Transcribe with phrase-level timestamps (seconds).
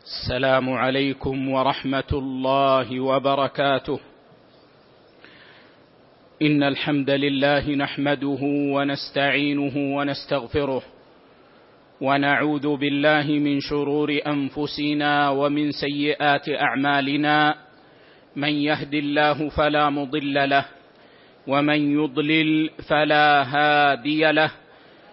[0.00, 4.00] السلام عليكم ورحمة الله وبركاته.
[6.42, 8.42] إن الحمد لله نحمده
[8.74, 10.82] ونستعينه ونستغفره
[12.00, 17.54] ونعوذ بالله من شرور أنفسنا ومن سيئات أعمالنا.
[18.36, 20.64] من يهد الله فلا مضل له
[21.46, 24.50] ومن يضلل فلا هادي له.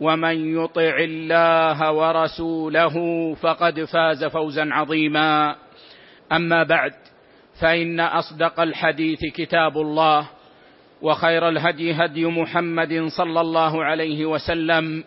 [0.00, 2.94] ومن يطع الله ورسوله
[3.34, 5.56] فقد فاز فوزا عظيما.
[6.32, 6.92] أما بعد
[7.60, 10.28] فإن أصدق الحديث كتاب الله
[11.02, 15.04] وخير الهدي هدي محمد صلى الله عليه وسلم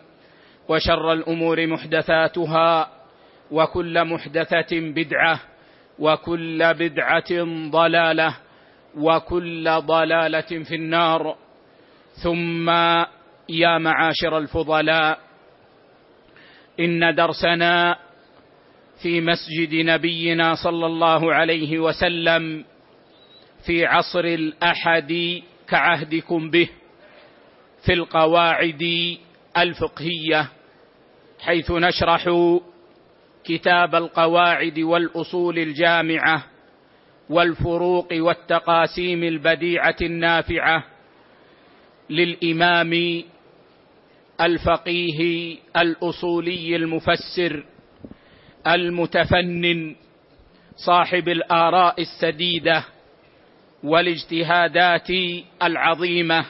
[0.68, 2.88] وشر الأمور محدثاتها
[3.50, 5.40] وكل محدثة بدعة
[5.98, 8.36] وكل بدعة ضلالة
[8.96, 11.36] وكل ضلالة في النار.
[12.22, 12.70] ثم
[13.48, 15.18] يا معاشر الفضلاء
[16.80, 17.98] إن درسنا
[19.02, 22.64] في مسجد نبينا صلى الله عليه وسلم
[23.66, 26.68] في عصر الأحد كعهدكم به
[27.86, 28.82] في القواعد
[29.58, 30.48] الفقهية
[31.40, 32.28] حيث نشرح
[33.44, 36.44] كتاب القواعد والأصول الجامعة
[37.30, 40.84] والفروق والتقاسيم البديعة النافعة
[42.10, 43.22] للإمام
[44.40, 47.64] الفقيه الأصولي المفسر
[48.66, 49.96] المتفنن
[50.76, 52.84] صاحب الآراء السديدة
[53.84, 55.08] والاجتهادات
[55.62, 56.44] العظيمة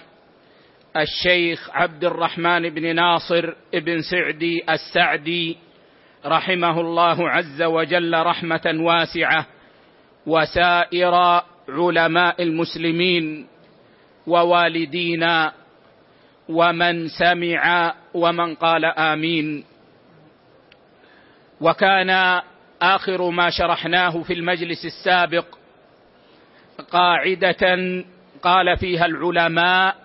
[0.96, 5.56] الشيخ عبد الرحمن بن ناصر بن سعدي السعدي
[6.26, 9.46] رحمه الله عز وجل رحمة واسعة
[10.26, 13.46] وسائر علماء المسلمين
[14.26, 15.52] ووالدينا
[16.48, 19.64] ومن سمع ومن قال آمين.
[21.60, 22.40] وكان
[22.82, 25.46] آخر ما شرحناه في المجلس السابق
[26.90, 27.76] قاعدة
[28.42, 29.96] قال فيها العلماء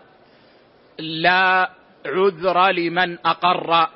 [1.00, 1.69] لا
[2.06, 3.89] عذر لمن أقر.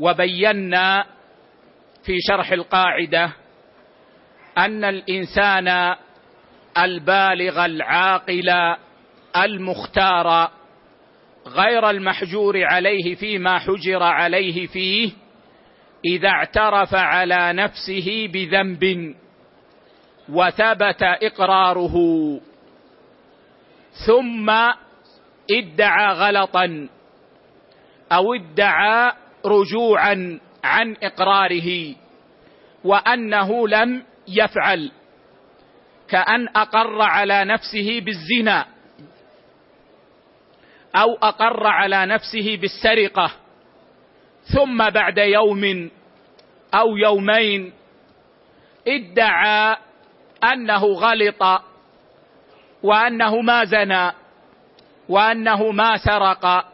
[0.00, 1.04] وبينا
[2.02, 3.32] في شرح القاعدة
[4.58, 5.96] أن الإنسان
[6.78, 8.76] البالغ العاقل
[9.36, 10.50] المختار
[11.46, 15.10] غير المحجور عليه فيما حجر عليه فيه
[16.04, 19.14] إذا اعترف على نفسه بذنب
[20.28, 21.94] وثبت إقراره.
[24.06, 24.50] ثم
[25.50, 26.88] ادعى غلطا
[28.12, 29.12] أو ادعى
[29.46, 31.94] رجوعا عن إقراره
[32.84, 34.90] وأنه لم يفعل.
[36.10, 38.66] كأن أقر على نفسه بالزنا
[40.96, 43.30] أو أقر على نفسه بالسرقة.
[44.54, 45.90] ثم بعد يوم
[46.74, 47.72] أو يومين
[48.88, 49.76] ادعى
[50.44, 51.62] أنه غلط
[52.82, 54.12] وأنه ما زنى
[55.08, 56.66] وأنه ما سرق.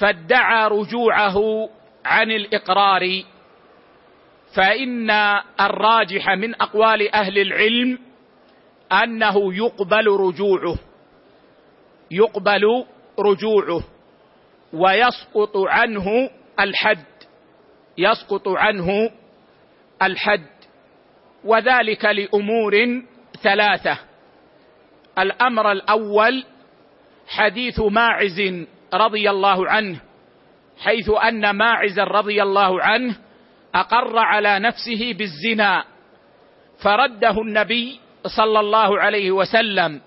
[0.00, 1.68] فادعى رجوعه
[2.04, 3.22] عن الإقرار.
[4.54, 5.10] فإن
[5.60, 7.98] الراجح من أقوال أهل العلم
[8.92, 10.76] أنه يقبل رجوعه
[12.10, 12.84] يقبل
[13.18, 13.82] رجوعه
[14.72, 17.04] ويسقط عنه الحد
[17.98, 19.10] يسقط عنه
[20.02, 20.46] الحد
[21.44, 23.02] وذلك لأمور
[23.42, 23.98] ثلاثة.
[25.18, 26.44] الأمر الأول
[27.28, 30.00] حديث ماعز رضي الله عنه
[30.78, 33.16] حيث أن ماعزا رضي الله عنه
[33.74, 35.84] أقر على نفسه بالزنا.
[36.82, 38.00] فرده النبي
[38.36, 40.00] صلى الله عليه وسلم.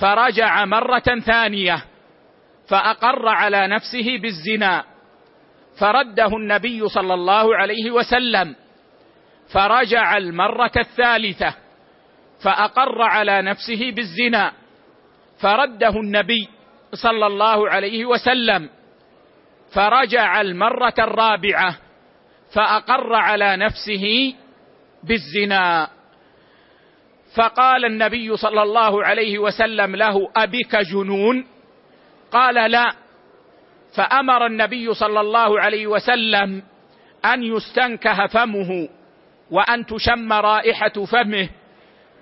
[0.00, 1.84] فرجع مرة ثانية.
[2.68, 4.84] فأقر على نفسه بالزنا.
[5.78, 8.56] فرده النبي صلى الله عليه وسلم.
[9.52, 11.54] فرجع المرة الثالثة.
[12.42, 14.52] فأقر على نفسه بالزنا.
[15.40, 16.48] فرده النبي
[16.94, 18.70] صلى الله عليه وسلم.
[19.74, 21.76] فرجع المرة الرابعة.
[22.54, 24.34] فأقر على نفسه
[25.04, 25.88] بالزنا.
[27.36, 31.46] فقال النبي صلى الله عليه وسلم له أبك جنون؟
[32.32, 32.92] قال لا.
[33.96, 36.62] فأمر النبي صلى الله عليه وسلم
[37.24, 38.88] أن يستنكه فمه
[39.50, 41.48] وأن تشم رائحة فمه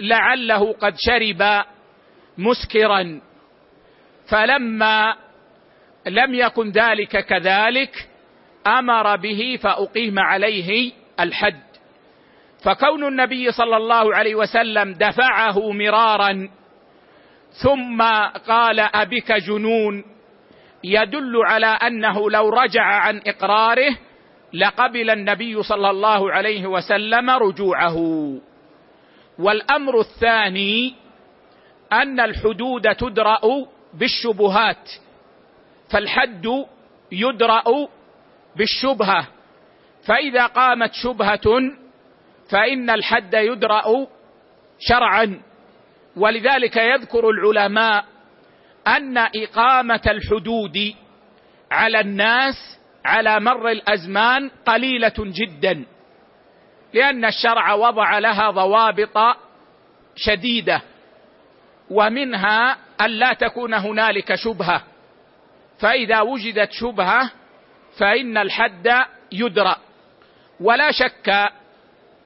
[0.00, 1.64] لعله قد شرب
[2.38, 3.20] مسكرا.
[4.28, 5.16] فلما
[6.06, 8.07] لم يكن ذلك كذلك
[8.68, 11.68] أمر به فأقيم عليه الحد.
[12.64, 16.48] فكون النبي صلى الله عليه وسلم دفعه مرارا
[17.62, 18.02] ثم
[18.48, 20.04] قال أبك جنون
[20.84, 23.96] يدل على أنه لو رجع عن إقراره
[24.52, 27.96] لقبل النبي صلى الله عليه وسلم رجوعه.
[29.38, 30.94] والأمر الثاني
[31.92, 33.40] أن الحدود تدرأ
[33.94, 34.90] بالشبهات
[35.90, 36.46] فالحد
[37.12, 37.88] يدرأ
[38.56, 39.26] بالشبهة.
[40.06, 41.72] فإذا قامت شبهة
[42.50, 44.06] فإن الحد يدرأ
[44.78, 45.40] شرعا.
[46.16, 48.04] ولذلك يذكر العلماء
[48.86, 50.94] أن إقامة الحدود
[51.70, 55.84] على الناس على مر الأزمان قليلة جدا
[56.94, 59.36] لأن الشرع وضع لها ضوابط
[60.16, 60.82] شديدة
[61.90, 64.82] ومنها أن لا تكون هنالك شبهة.
[65.78, 67.30] فإذا وجدت شبهة
[67.98, 68.88] فإن الحد
[69.32, 69.76] يدرأ.
[70.60, 71.28] ولا شك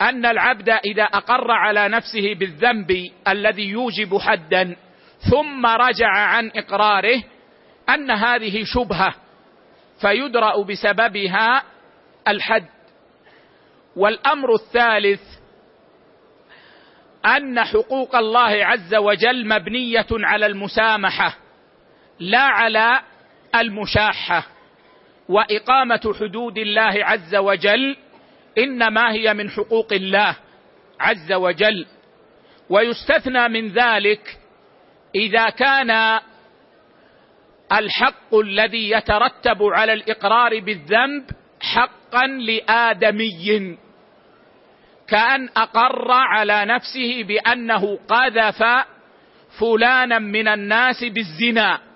[0.00, 4.76] أن العبد إذا أقر على نفسه بالذنب الذي يوجب حدا
[5.30, 7.22] ثم رجع عن إقراره
[7.88, 9.14] أن هذه شبهة
[10.00, 11.62] فيدرأ بسببها
[12.28, 12.66] الحد.
[13.96, 15.20] والأمر الثالث
[17.26, 21.36] أن حقوق الله عز وجل مبنية على المسامحة
[22.20, 23.00] لا على
[23.54, 24.51] المشاحة.
[25.32, 27.96] وإقامة حدود الله عز وجل
[28.58, 30.36] إنما هي من حقوق الله
[31.00, 31.86] عز وجل.
[32.70, 34.38] ويستثنى من ذلك
[35.14, 36.20] إذا كان
[37.72, 41.24] الحق الذي يترتب على الإقرار بالذنب
[41.60, 43.76] حقا لآدمي
[45.08, 48.62] كأن أقر على نفسه بأنه قذف
[49.60, 51.91] فلانا من الناس بالزنا.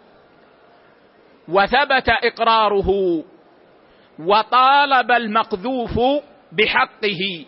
[1.48, 2.88] وثبت إقراره
[4.18, 5.94] وطالب المقذوف
[6.52, 7.46] بحقه.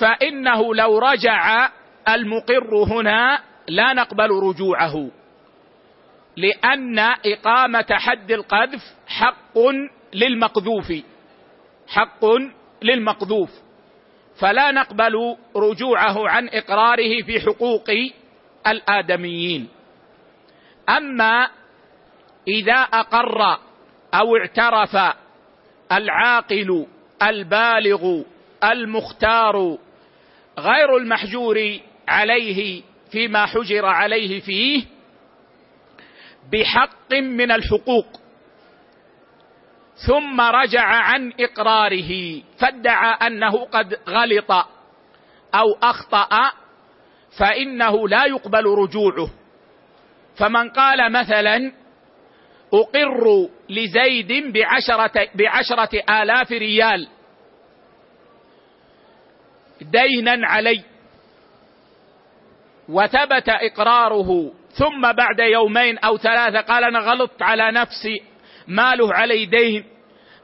[0.00, 1.68] فإنه لو رجع
[2.08, 3.38] المقر هنا
[3.68, 5.10] لا نقبل رجوعه
[6.36, 9.58] لأن إقامة حد القذف حق
[10.14, 10.92] للمقذوف
[11.88, 12.24] حق
[12.82, 13.50] للمقذوف.
[14.40, 17.90] فلا نقبل رجوعه عن إقراره في حقوق
[18.66, 19.68] الآدميين.
[20.88, 21.48] أما
[22.48, 23.58] إذا أقر
[24.14, 25.16] أو اعترف
[25.92, 26.86] العاقل
[27.22, 28.22] البالغ
[28.64, 29.78] المختار
[30.58, 31.78] غير المحجور
[32.08, 34.84] عليه فيما حجر عليه فيه
[36.52, 38.06] بحق من الحقوق.
[40.06, 44.50] ثم رجع عن إقراره فادعى أنه قد غلط
[45.54, 46.52] أو أخطأ
[47.38, 49.30] فإنه لا يقبل رجوعه.
[50.38, 51.72] فمن قال مثلا
[52.74, 57.08] أقر لزيد بعشرة بعشرة آلاف ريال.
[59.80, 60.82] دينا علي.
[62.88, 64.52] وثبت إقراره.
[64.70, 68.22] ثم بعد يومين أو ثلاثة قال أنا غلطت على نفسي.
[68.68, 69.84] ماله علي دين.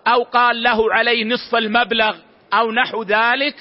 [0.07, 2.17] أو قال له علي نصف المبلغ
[2.55, 3.57] أو نحو ذلك.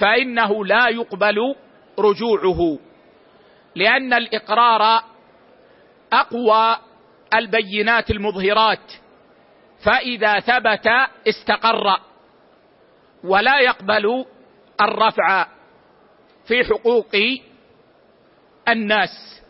[0.00, 1.54] فإنه لا يقبل
[1.98, 2.78] رجوعه.
[3.76, 5.02] لأن الإقرار
[6.12, 6.76] أقوى
[7.34, 8.92] البينات المظهرات
[9.84, 10.88] فإذا ثبت
[11.28, 12.00] استقر
[13.24, 14.24] ولا يقبل
[14.80, 15.46] الرفع
[16.48, 17.16] في حقوق
[18.68, 19.42] الناس.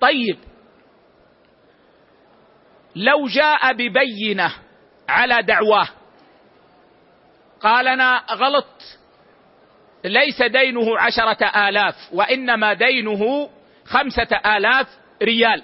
[0.00, 0.38] طيب
[2.96, 4.52] لو جاء ببينة
[5.08, 5.88] على دعواه
[7.60, 8.82] قال أنا غلط
[10.04, 13.50] ليس دينه عشرة آلاف وإنما دينه
[13.84, 14.86] خمسة آلاف
[15.22, 15.62] ريال.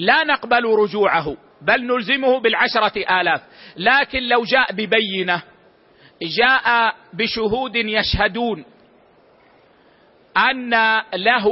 [0.00, 3.42] لا نقبل رجوعه بل نلزمه بالعشرة آلاف.
[3.76, 5.42] لكن لو جاء ببينة
[6.22, 8.64] جاء بشهود يشهدون
[10.36, 11.46] أن له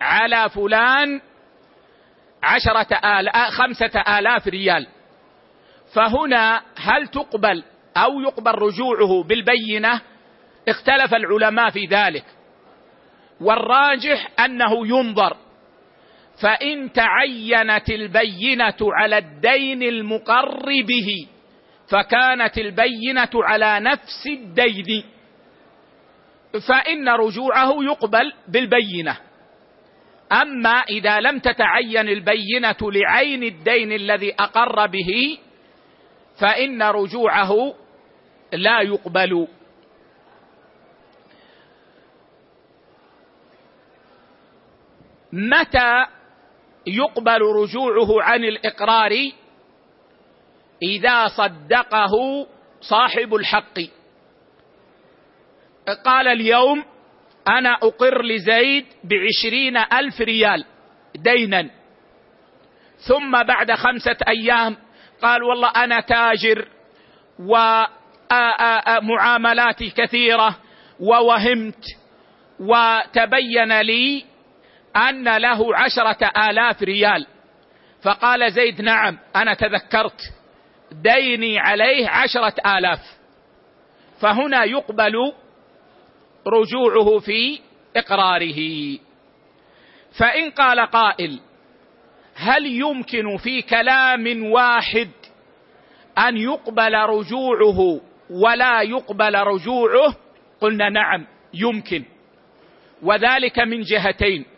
[0.00, 1.20] على فلان
[2.42, 4.86] عشرة آلاف خمسة آلاف ريال.
[5.94, 7.64] فهنا هل تقبل
[7.96, 10.00] أو يقبل رجوعه بالبينة؟
[10.68, 12.24] اختلف العلماء في ذلك.
[13.40, 15.36] والراجح أنه ينظر
[16.40, 21.26] فإن تعينت البينة على الدين المقر به
[21.88, 25.04] فكانت البينة على نفس الدين.
[26.68, 29.16] فإن رجوعه يقبل بالبينة.
[30.32, 35.38] أما إذا لم تتعين البينة لعين الدين الذي أقر به
[36.40, 37.74] فإن رجوعه
[38.52, 39.48] لا يقبل.
[45.32, 46.06] متى
[46.86, 49.10] يقبل رجوعه عن الإقرار
[50.82, 52.46] إذا صدقه
[52.80, 53.78] صاحب الحق.
[56.04, 56.84] قال اليوم
[57.48, 60.64] أنا أقر لزيد بعشرين ألف ريال
[61.14, 61.70] دينا.
[63.08, 64.76] ثم بعد خمسة أيام
[65.22, 66.68] قال والله أنا تاجر
[69.02, 70.56] ومعاملاتي كثيرة
[71.00, 71.84] ووهمت
[72.60, 74.24] وتبين لي
[74.96, 77.26] أن له عشرة آلاف ريال.
[78.02, 80.20] فقال زيد نعم أنا تذكرت.
[80.92, 83.00] ديني عليه عشرة آلاف.
[84.20, 85.32] فهنا يقبل
[86.46, 87.60] رجوعه في
[87.96, 88.58] إقراره.
[90.18, 91.40] فإن قال قائل
[92.34, 95.10] هل يمكن في كلام واحد
[96.18, 100.14] أن يقبل رجوعه ولا يقبل رجوعه؟
[100.60, 102.04] قلنا نعم يمكن.
[103.02, 104.51] وذلك من جهتين.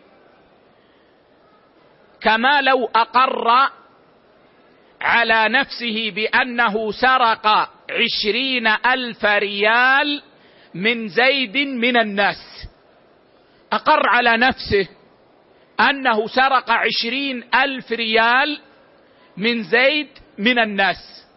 [2.25, 3.69] كما لو أقر
[5.01, 7.47] على نفسه بأنه سرق
[7.89, 10.21] عشرين ألف ريال
[10.73, 12.67] من زيد من الناس.
[13.71, 14.87] أقر على نفسه
[15.79, 18.59] أنه سرق عشرين ألف ريال
[19.37, 21.27] من زيد من الناس.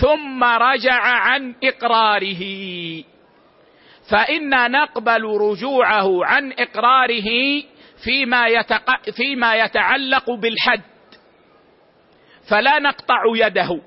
[0.00, 2.42] ثم رجع عن إقراره.
[4.10, 7.62] فإنا نقبل رجوعه عن إقراره
[8.04, 9.10] فيما, يتق...
[9.10, 10.82] فيما يتعلق بالحد
[12.50, 13.80] فلا نقطع يده.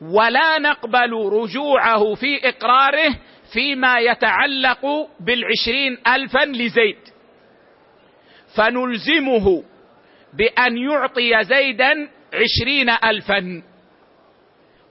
[0.00, 3.16] ولا نقبل رجوعه في إقراره
[3.52, 4.86] فيما يتعلق
[5.20, 6.98] بالعشرين ألفا لزيد.
[8.56, 9.62] فنلزمه
[10.34, 13.62] بأن يعطي زيدا عشرين ألفا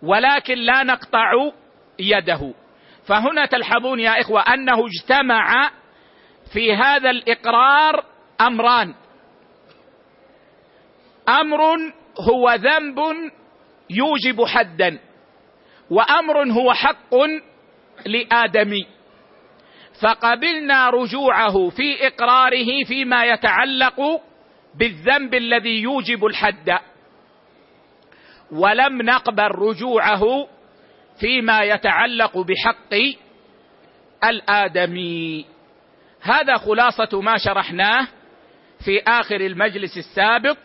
[0.03, 1.31] ولكن لا نقطع
[1.99, 2.53] يده.
[3.07, 5.71] فهنا تلحظون يا إخوة أنه اجتمع
[6.53, 8.05] في هذا الإقرار
[8.41, 8.93] أمران.
[11.29, 11.61] أمر
[12.19, 12.99] هو ذنب
[13.89, 14.99] يوجب حدا
[15.89, 17.15] وأمر هو حق
[18.05, 18.87] لادمي
[20.01, 24.21] فقبلنا رجوعه في إقراره فيما يتعلق
[24.75, 26.79] بالذنب الذي يوجب الحد
[28.51, 30.47] ولم نقبل رجوعه
[31.19, 32.93] فيما يتعلق بحق
[34.23, 35.45] الآدمي.
[36.21, 38.07] هذا خلاصة ما شرحناه
[38.85, 40.57] في آخر المجلس السابق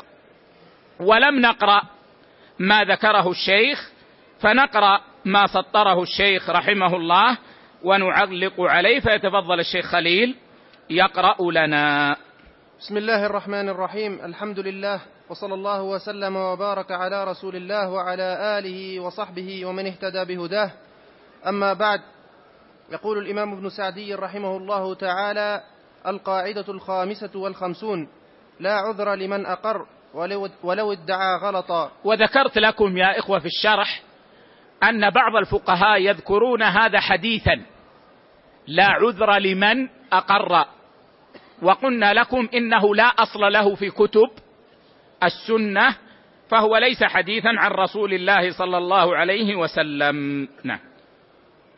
[1.00, 1.82] ولم نقرأ
[2.58, 3.90] ما ذكره الشيخ
[4.40, 7.38] فنقرأ ما سطره الشيخ رحمه الله
[7.82, 10.36] ونعلق عليه فيتفضل الشيخ خليل
[10.90, 12.16] يقرأ لنا.
[12.80, 19.00] بسم الله الرحمن الرحيم الحمد لله وصلى الله وسلم وبارك على رسول الله وعلى آله
[19.00, 20.70] وصحبه ومن اهتدى بهداه.
[21.46, 22.00] أما بعد
[22.92, 25.62] يقول الإمام ابن سعدي رحمه الله تعالى
[26.06, 28.08] القاعدة الخامسة والخمسون
[28.60, 31.90] لا عذر لمن أقر ولو, ولو ادعى غلطا.
[32.04, 34.02] وذكرت لكم يا إخوة في الشرح
[34.82, 37.62] أن بعض الفقهاء يذكرون هذا حديثا
[38.66, 40.66] لا عذر لمن أقر.
[41.62, 44.30] وقلنا لكم إنه لا أصل له في كتب
[45.22, 45.96] السنة
[46.48, 50.48] فهو ليس حديثا عن رسول الله صلى الله عليه وسلم.
[50.64, 50.93] نعم.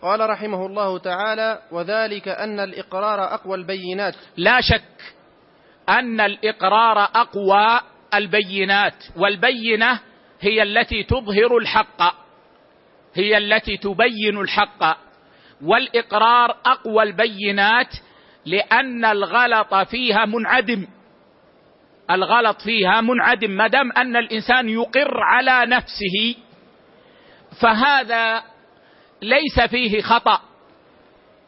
[0.03, 4.15] قال رحمه الله تعالى وذلك أن الإقرار أقوى البينات.
[4.37, 5.15] لا شك
[5.89, 7.81] أن الإقرار أقوى
[8.15, 10.01] البينات والبينة
[10.41, 12.15] هي التي تظهر الحق
[13.15, 14.99] هي التي تبين الحق
[15.63, 17.95] والإقرار أقوى البينات
[18.47, 20.87] لأن الغلط فيها منعدم.
[22.11, 26.37] الغلط فيها منعدم ما دام أن الإنسان يقر على نفسه
[27.61, 28.43] فهذا
[29.23, 30.41] ليس فيه خطأ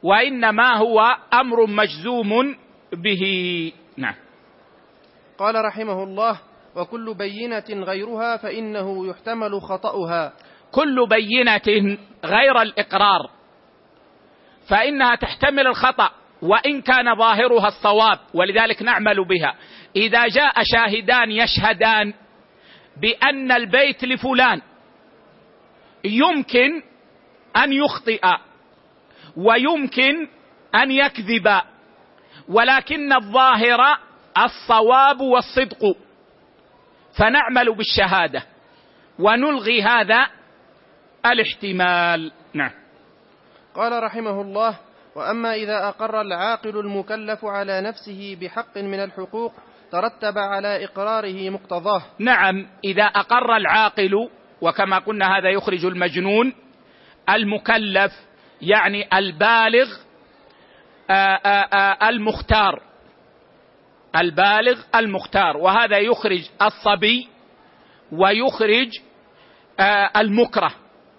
[0.03, 2.57] وإنما هو أمر مجزوم
[2.93, 3.23] به.
[3.97, 4.15] نعم.
[5.39, 6.41] قال رحمه الله
[6.77, 10.33] وكل بينة غيرها فإنه يحتمل خطأها.
[10.73, 13.31] كل بينة غير الإقرار
[14.69, 16.11] فإنها تحتمل الخطأ
[16.43, 19.55] وإن كان ظاهرها الصواب ولذلك نعمل بها.
[19.97, 22.15] إذا جاء شاهدان يشهدان
[23.01, 24.61] بأن البيت لفلان
[26.05, 26.83] يمكن
[27.59, 28.21] أن يخطئ
[29.37, 30.29] ويمكن
[30.75, 31.61] أن يكذب
[32.49, 33.99] ولكن الظاهر
[34.45, 35.97] الصواب والصدق.
[37.19, 38.43] فنعمل بالشهادة
[39.19, 40.27] ونلغي هذا
[41.27, 42.33] الاحتمال.
[42.55, 42.71] نعم.
[43.75, 44.79] قال رحمه الله
[45.15, 49.53] وأما إذا أقر العاقل المكلف على نفسه بحق من الحقوق
[49.93, 52.03] ترتب على إقراره مقتضاه.
[52.19, 54.29] نعم إذا أقر العاقل
[54.61, 56.55] وكما قلنا هذا يخرج المجنون
[57.29, 58.13] المكلف
[58.63, 59.87] يعني البالغ
[61.11, 62.83] آآ آآ المختار.
[64.17, 65.57] البالغ المختار.
[65.57, 67.29] وهذا يخرج الصبي
[68.13, 68.91] ويخرج
[70.17, 70.75] المكره.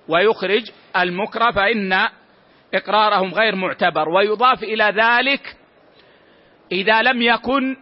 [0.07, 2.07] ويخرج المكره فإن
[2.73, 4.09] إقرارهم غير معتبر.
[4.09, 5.57] ويضاف إلى ذلك
[6.71, 7.77] إذا لم يكن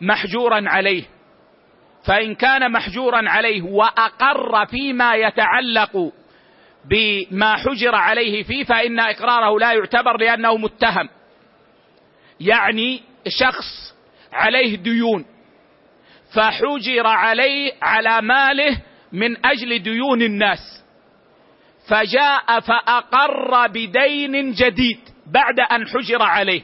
[0.00, 1.04] محجورا عليه.
[2.06, 6.12] فإن كان محجورا عليه وأقر فيما يتعلق
[6.84, 11.08] بما حجر عليه فيه فإن إقراره لا يعتبر لأنه متهم.
[12.40, 13.94] يعني شخص
[14.32, 15.24] عليه ديون
[16.34, 18.78] فحجر عليه على ماله
[19.12, 20.84] من أجل ديون الناس
[21.88, 26.62] فجاء فأقر بدين جديد بعد أن حجر عليه.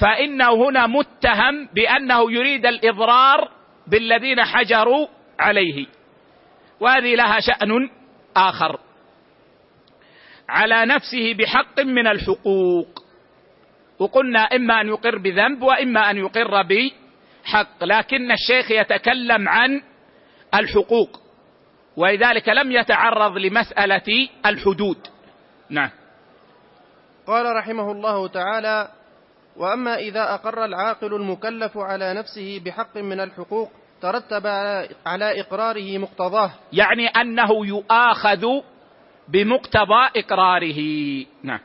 [0.00, 3.50] فإنه هنا متهم بأنه يريد الإضرار
[3.86, 5.06] بالذين حجروا
[5.38, 5.86] عليه.
[6.80, 7.90] وهذه لها شأن
[8.36, 8.80] آخر.
[10.48, 13.02] على نفسه بحق من الحقوق.
[13.98, 17.84] وقلنا إما أن يقر بذنب وإما أن يقر بحق.
[17.84, 19.82] لكن الشيخ يتكلم عن
[20.54, 21.20] الحقوق.
[21.96, 24.98] ولذلك لم يتعرض لمسألة الحدود.
[25.70, 25.90] نعم.
[27.26, 28.88] قال رحمه الله تعالى
[29.56, 34.46] وأما إذا أقر العاقل المكلف على نفسه بحق من الحقوق ترتب
[35.06, 36.50] على إقراره مقتضاه.
[36.72, 38.46] يعني أنه يؤاخذ
[39.28, 40.80] بمقتضى إقراره.
[41.42, 41.60] نعم.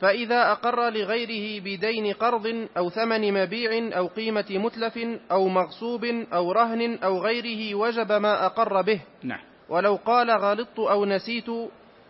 [0.00, 4.98] فإذا أقر لغيره بدين قرض أو ثمن مبيع أو قيمة متلف
[5.30, 9.00] أو مغصوب أو رهن أو غيره وجب ما أقر به.
[9.22, 9.40] نعم.
[9.68, 11.46] ولو قال غلطت أو نسيت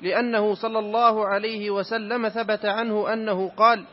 [0.02, 3.84] لأنه صلى الله عليه وسلم ثبت عنه أنه قال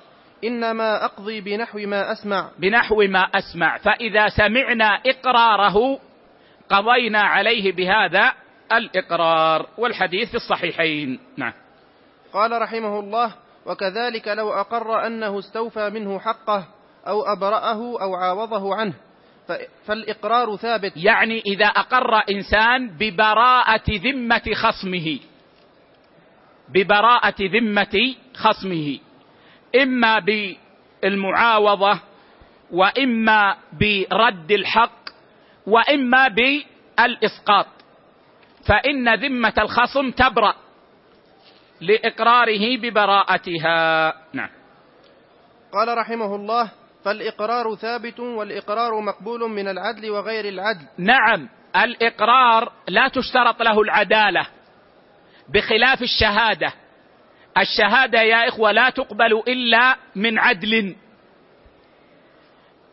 [0.44, 2.50] إنما أقضي بنحو ما أسمع.
[2.60, 3.78] بنحو ما أسمع.
[3.78, 6.00] فإذا سمعنا إقراره
[6.70, 8.34] قضينا عليه بهذا
[8.74, 9.68] الإقرار.
[9.78, 11.20] والحديث في الصحيحين.
[11.38, 11.54] نعم.
[12.34, 13.34] قال رحمه الله
[13.66, 16.68] وكذلك لو أقر أنه استوفى منه حقه
[17.08, 18.94] أو أبرأه أو عاوضه عنه.
[19.86, 20.94] فالإقرار ثابت.
[20.96, 25.20] يعني إذا أقر إنسان ببراءة ذمة خصمه.
[26.70, 29.00] ببراءة ذمة خصمه.
[29.84, 32.00] إما بالمعاوضة
[32.72, 35.10] وإما برد الحق
[35.68, 37.68] وإما بالإسقاط.
[38.68, 40.56] فإن ذمة الخصم تبرأ
[41.82, 44.14] لإقراره ببراءتها.
[44.34, 44.50] نعم.
[45.74, 46.72] قال رحمه الله
[47.06, 50.86] فالإقرار ثابت والإقرار مقبول من العدل وغير العدل.
[50.98, 54.48] نعم الإقرار لا تشترط له العدالة
[55.54, 56.74] بخلاف الشهادة.
[57.58, 60.96] الشهادة يا إخوة لا تقبل إلا من عدل.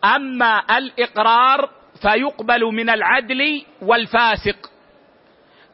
[0.05, 1.71] أما الإقرار
[2.03, 4.71] فيقبل من العدل والفاسق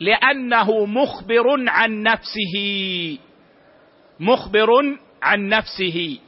[0.00, 2.57] لأنه مخبر عن نفسه
[4.20, 4.68] مخبر
[5.22, 6.18] عن نفسه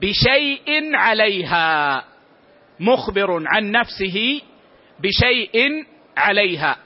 [0.00, 2.04] بشيء عليها
[2.80, 4.40] مخبر عن نفسه
[5.00, 6.76] بشيء عليها.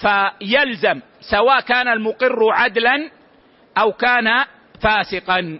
[0.00, 3.10] فيلزم سواء كان المقر عدلا
[3.78, 4.44] أو كان
[4.82, 5.58] فاسقا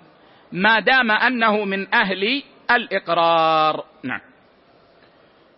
[0.53, 3.85] ما دام أنه من أهل الإقرار.
[4.03, 4.20] نعم.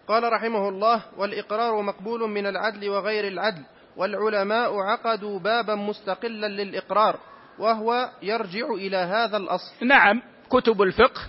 [0.09, 3.62] قال رحمه الله والإقرار مقبول من العدل وغير العدل
[3.97, 7.19] والعلماء عقدوا بابا مستقلا للإقرار
[7.59, 9.87] وهو يرجع إلى هذا الأصل.
[9.87, 11.21] نعم كتب الفقه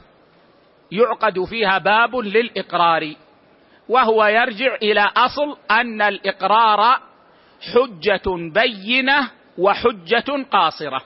[0.91, 3.15] يعقد فيها باب للإقرار
[3.89, 6.99] وهو يرجع إلى أصل أن الإقرار
[7.73, 11.01] حجة بينة وحجة قاصرة.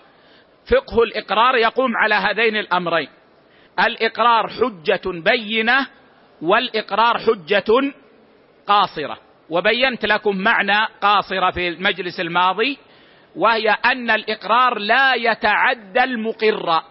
[0.72, 3.10] فقه الإقرار يقوم على هذين الأمرين.
[3.86, 5.88] الإقرار حجة بينة
[6.42, 7.94] والإقرار حجة
[8.68, 9.18] قاصرة.
[9.50, 12.78] وبينت لكم معنى قاصرة في المجلس الماضي
[13.36, 16.82] وهي أن الإقرار لا يتعدى المقر.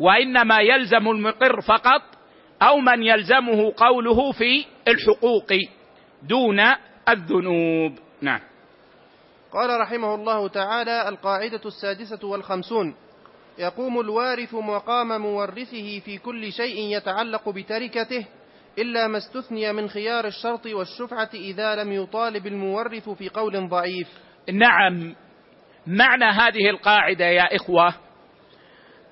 [0.00, 2.02] وإنما يلزم المقر فقط
[2.62, 5.52] أو من يلزمه قوله في الحقوق
[6.22, 6.60] دون
[7.08, 7.98] الذنوب.
[8.22, 8.49] نعم.
[9.52, 12.94] قال رحمه الله تعالى القاعدة السادسة والخمسون
[13.58, 18.26] يقوم الوارث مقام مورثه في كل شيء يتعلق بتركته
[18.78, 24.08] إلا ما استثني من خيار الشرط والشفعة إذا لم يطالب المورث في قول ضعيف.
[24.52, 25.14] نعم
[25.86, 27.94] معنى هذه القاعدة يا إخوة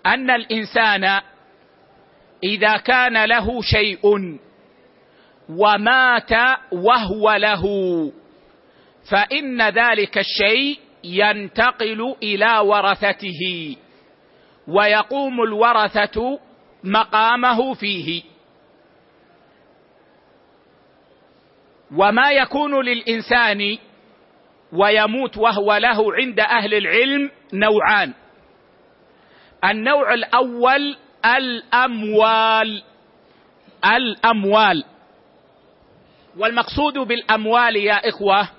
[0.07, 1.20] أن الإنسان
[2.42, 4.01] إذا كان له شيء
[5.48, 6.31] ومات
[6.72, 7.62] وهو له
[9.10, 13.76] فإن ذلك الشيء ينتقل إلى ورثته
[14.68, 16.38] ويقوم الورثة
[16.84, 18.22] مقامه فيه.
[21.96, 23.78] وما يكون للإنسان
[24.72, 28.14] ويموت وهو له عند أهل العلم نوعان.
[29.64, 32.82] النوع الأول الأموال
[33.84, 34.84] الأموال.
[36.36, 38.57] والمقصود بالأموال يا إخوة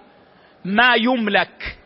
[0.66, 1.78] ما يملك.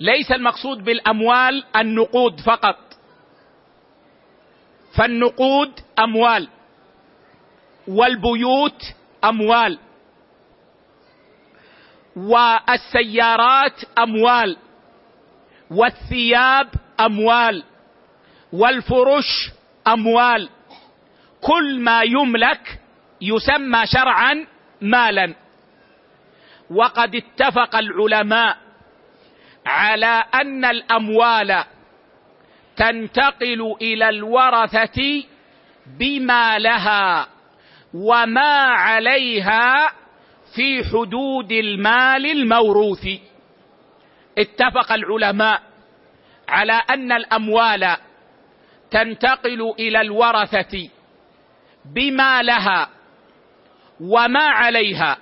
[0.00, 2.76] ليس المقصود بالأموال النقود فقط.
[4.96, 6.48] فالنقود أموال
[7.88, 8.82] والبيوت
[9.24, 9.78] أموال
[12.16, 14.56] والسيارات أموال
[15.70, 16.68] والثياب
[17.00, 17.64] أموال
[18.52, 19.50] والفرش
[19.86, 20.48] أموال.
[21.40, 22.80] كل ما يملك
[23.20, 24.46] يسمى شرعا
[24.80, 25.34] مالا.
[26.70, 28.56] وقد اتفق العلماء
[29.66, 31.64] على أن الأموال
[32.76, 35.24] تنتقل إلى الورثة
[35.98, 37.28] بما لها
[37.94, 39.90] وما عليها
[40.56, 43.08] في حدود المال الموروث.
[44.38, 45.62] اتفق العلماء
[46.48, 47.96] على أن الأموال
[48.90, 50.88] تنتقل إلى الورثة
[51.84, 52.88] بما لها
[54.00, 55.18] وما عليها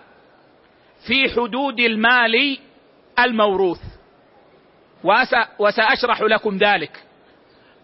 [1.06, 2.58] في حدود المال
[3.18, 3.80] الموروث.
[5.58, 7.02] وسأشرح لكم ذلك.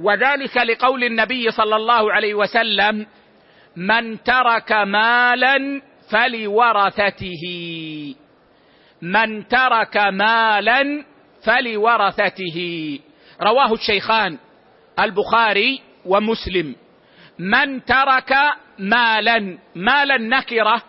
[0.01, 3.07] وذلك لقول النبي صلى الله عليه وسلم
[3.77, 7.45] من ترك مالا فلورثته.
[9.03, 11.05] من ترك مالا
[11.45, 12.99] فلورثته.
[13.43, 14.39] رواه الشيخان
[15.01, 16.75] البخاري ومسلم.
[17.39, 18.35] من ترك
[18.79, 20.83] مالا مالا نكرة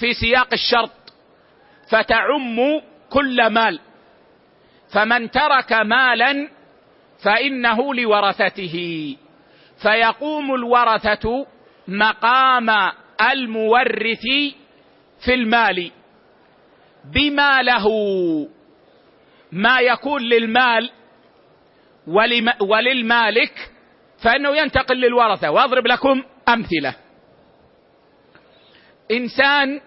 [0.00, 0.90] في سياق الشرط
[1.90, 3.80] فتعم كل مال.
[4.92, 6.48] فمن ترك مالا
[7.24, 8.76] فإنه لورثته.
[9.82, 11.46] فيقوم الورثة
[11.88, 12.70] مقام
[13.32, 14.22] المورث
[15.24, 15.90] في المال.
[17.14, 17.86] بما له.
[19.52, 20.90] ما يكون للمال
[22.60, 23.70] وللمالك
[24.22, 25.50] فإنه ينتقل للورثة.
[25.50, 26.94] وأضرب لكم أمثلة.
[29.10, 29.80] إنسان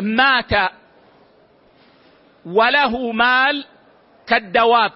[0.00, 0.70] مات
[2.46, 3.64] وله مال
[4.26, 4.92] كالدواب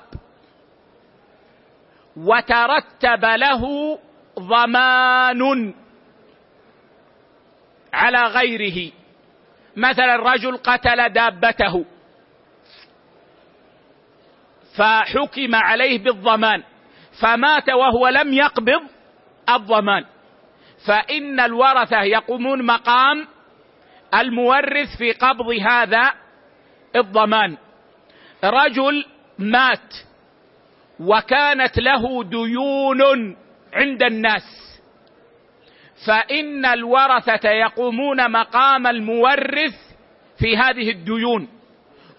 [2.16, 3.62] وترتب له
[4.38, 5.74] ضمان
[7.92, 8.92] على غيره.
[9.76, 11.84] مثلا رجل قتل دابته
[14.76, 16.62] فحكم عليه بالضمان
[17.20, 18.82] فمات وهو لم يقبض
[19.48, 20.04] الضمان.
[20.86, 23.28] فإن الورثة يقومون مقام
[24.14, 26.12] المورث في قبض هذا
[26.96, 27.56] الضمان.
[28.44, 29.04] رجل
[29.38, 29.94] مات
[31.00, 33.36] وكانت له ديون
[33.74, 34.42] عند الناس.
[36.06, 39.74] فإن الورثة يقومون مقام المورث
[40.38, 41.48] في هذه الديون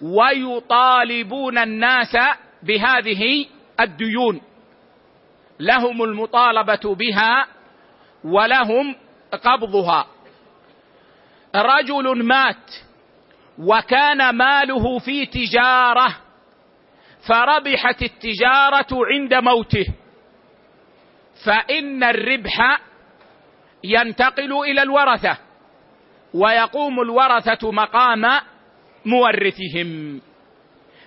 [0.01, 2.17] ويطالبون الناس
[2.63, 3.45] بهذه
[3.79, 4.41] الديون.
[5.59, 7.47] لهم المطالبة بها
[8.23, 8.95] ولهم
[9.31, 10.05] قبضها.
[11.55, 12.71] رجل مات
[13.59, 16.17] وكان ماله في تجارة
[17.27, 19.85] فربحت التجارة عند موته.
[21.45, 22.81] فإن الربح
[23.83, 25.37] ينتقل إلى الورثة
[26.33, 28.21] ويقوم الورثة مقام
[29.05, 30.21] مورثهم.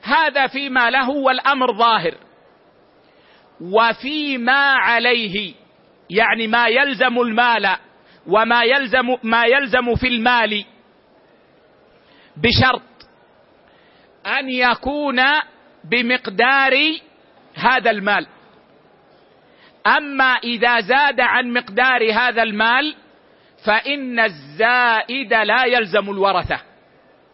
[0.02, 2.14] هذا فيما له والأمر ظاهر.
[3.60, 5.54] وفيما عليه
[6.10, 7.76] يعني ما يلزم المال
[8.26, 10.64] وما يلزم ما يلزم في المال
[12.36, 12.82] بشرط
[14.26, 15.20] أن يكون
[15.84, 16.72] بمقدار
[17.54, 18.26] هذا المال.
[19.86, 22.94] أما إذا زاد عن مقدار هذا المال
[23.64, 26.60] فإن الزائد لا يلزم الورثة.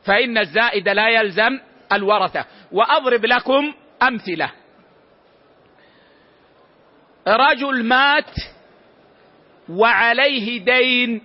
[0.04, 1.58] فإن الزائد لا يلزم
[1.92, 2.44] الورثة.
[2.72, 4.50] وأضرب لكم أمثلة.
[7.28, 8.34] رجل مات
[9.70, 11.22] وعليه دين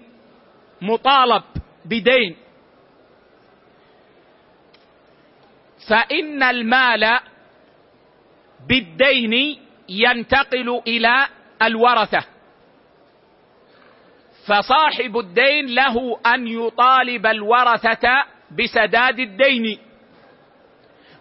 [0.82, 1.44] مطالب
[1.86, 2.36] بدين.
[5.90, 7.20] فإن المال
[8.70, 11.28] بالدين ينتقل إلى
[11.62, 12.26] الورثة.
[14.48, 19.80] فصاحب الدين له أن يطالب الورثة بسداد الدين.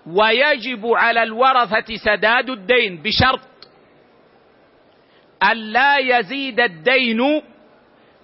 [0.07, 3.41] ويجب على الورثة سداد الدين بشرط
[5.53, 7.43] الا يزيد الدين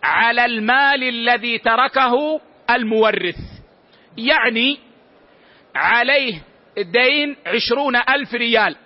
[0.02, 3.38] على المال الذي تركه المورث.
[4.16, 4.78] يعني
[5.74, 6.42] عليه
[6.78, 8.76] دين عشرون ألف ريال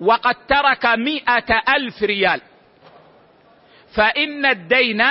[0.00, 2.40] وقد ترك مئة ألف ريال.
[3.96, 5.02] فإن الدين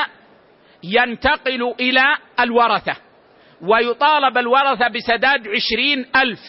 [0.84, 2.04] ينتقل إلى
[2.40, 2.96] الورثة
[3.62, 6.40] ويطالب الورثة بسداد عشرين ألف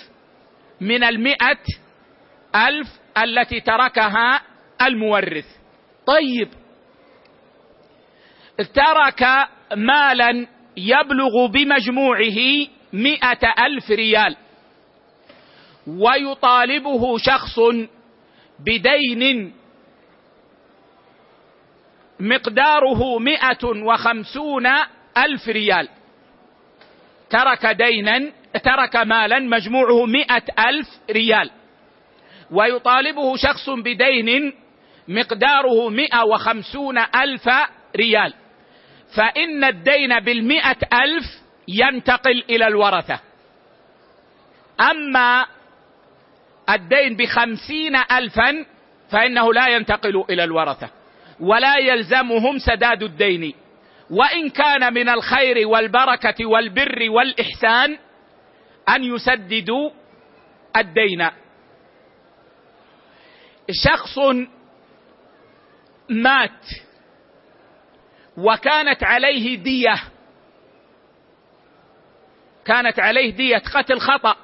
[0.80, 1.58] من المئة
[2.56, 4.40] ألف التي تركها
[4.86, 5.46] المورث.
[6.06, 6.48] طيب.
[8.74, 14.36] ترك مالا يبلغ بمجموعه مئة ألف ريال.
[15.86, 17.60] ويطالبه شخص
[18.60, 19.52] بدين
[22.20, 24.66] مقداره مئة وخمسون
[25.18, 25.88] ألف ريال.
[27.30, 28.32] ترك دينا
[28.64, 31.50] ترك مالا مجموعه مئة ألف ريال.
[32.50, 34.52] ويطالبه شخص بدين
[35.08, 37.48] مقداره مئة وخمسون ألف
[37.96, 38.34] ريال.
[39.16, 41.24] فإن الدين بالمئة ألف
[41.68, 43.20] ينتقل إلى الورثة.
[44.80, 45.46] أما
[46.70, 48.66] الدين بخمسين ألفا
[49.10, 50.90] فإنه لا ينتقل إلى الورثة
[51.40, 53.54] ولا يلزمهم سداد الدين.
[54.10, 57.98] وإن كان من الخير والبركة والبر والإحسان
[58.88, 59.90] أن يسددوا
[60.76, 61.30] الدين.
[63.70, 64.18] شخص
[66.08, 66.66] مات
[68.36, 70.02] وكانت عليه دية.
[72.64, 74.36] كانت عليه دية قتل خطأ.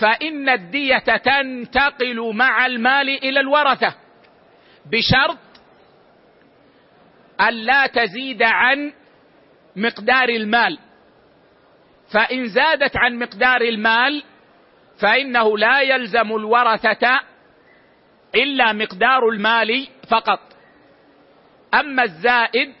[0.00, 3.94] فإن الدية تنتقل مع المال إلى الورثة
[4.86, 5.38] بشرط
[7.40, 8.92] ألا تزيد عن
[9.76, 10.78] مقدار المال.
[12.12, 14.22] فإن زادت عن مقدار المال
[15.00, 17.20] فإنه لا يلزم الورثة
[18.34, 20.40] إلا مقدار المال فقط.
[21.74, 22.72] أما الزائد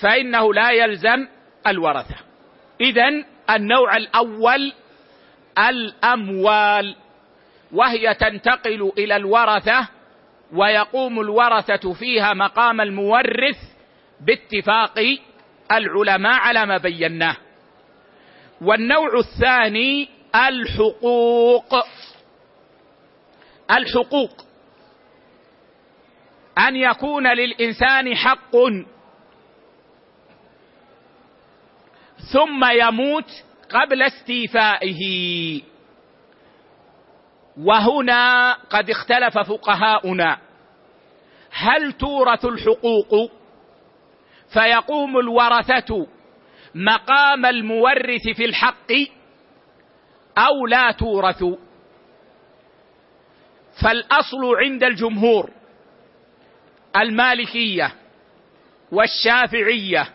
[0.00, 1.28] فإنه لا يلزم
[1.66, 2.16] الورثة.
[2.80, 4.72] إذا النوع الأول
[5.58, 6.96] الأموال
[7.72, 9.88] وهي تنتقل إلى الورثة
[10.52, 13.58] ويقوم الورثة فيها مقام المورث
[14.20, 15.18] باتفاق
[15.72, 17.36] العلماء على ما بيناه.
[18.60, 21.74] والنوع الثاني الحقوق.
[23.70, 24.43] الحقوق.
[26.58, 28.56] أن يكون للإنسان حق.
[32.32, 35.02] ثم يموت قبل استيفائه.
[37.58, 40.38] وهنا قد اختلف فقهاؤنا.
[41.50, 43.30] هل تورث الحقوق؟
[44.52, 46.06] فيقوم الورثة
[46.74, 48.92] مقام المورث في الحق
[50.38, 51.44] أو لا تورث.
[53.82, 55.50] فالأصل عند الجمهور.
[56.96, 57.94] المالكية
[58.92, 60.08] والشافعية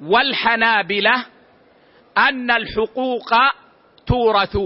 [0.00, 1.26] والحنابلة
[2.18, 3.30] أن الحقوق
[4.06, 4.56] تورث.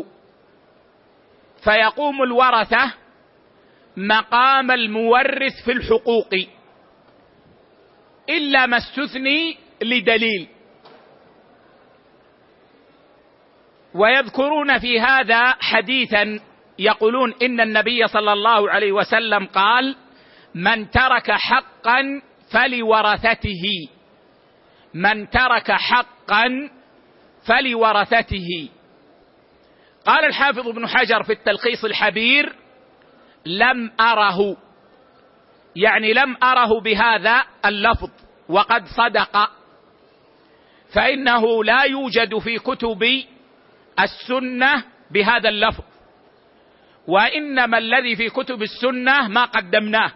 [1.65, 2.93] فيقوم الورثة
[3.97, 6.35] مقام المورث في الحقوق
[8.29, 10.49] إلا ما استثني لدليل.
[13.95, 16.41] ويذكرون في هذا حديثا
[16.79, 19.97] يقولون إن النبي صلى الله عليه وسلم قال
[20.55, 23.63] من ترك حقا فلورثته.
[24.95, 26.71] من ترك حقا
[27.47, 28.69] فلورثته.
[30.07, 32.57] قال الحافظ ابن حجر في التلخيص الحبير
[33.47, 34.57] لم أره.
[35.77, 38.11] يعني لم أره بهذا اللفظ
[38.49, 39.51] وقد صدق.
[40.95, 43.03] فإنه لا يوجد في كتب
[44.01, 45.85] السنة بهذا اللفظ.
[47.09, 50.13] وإنما الذي في كتب السنة ما قدمناه.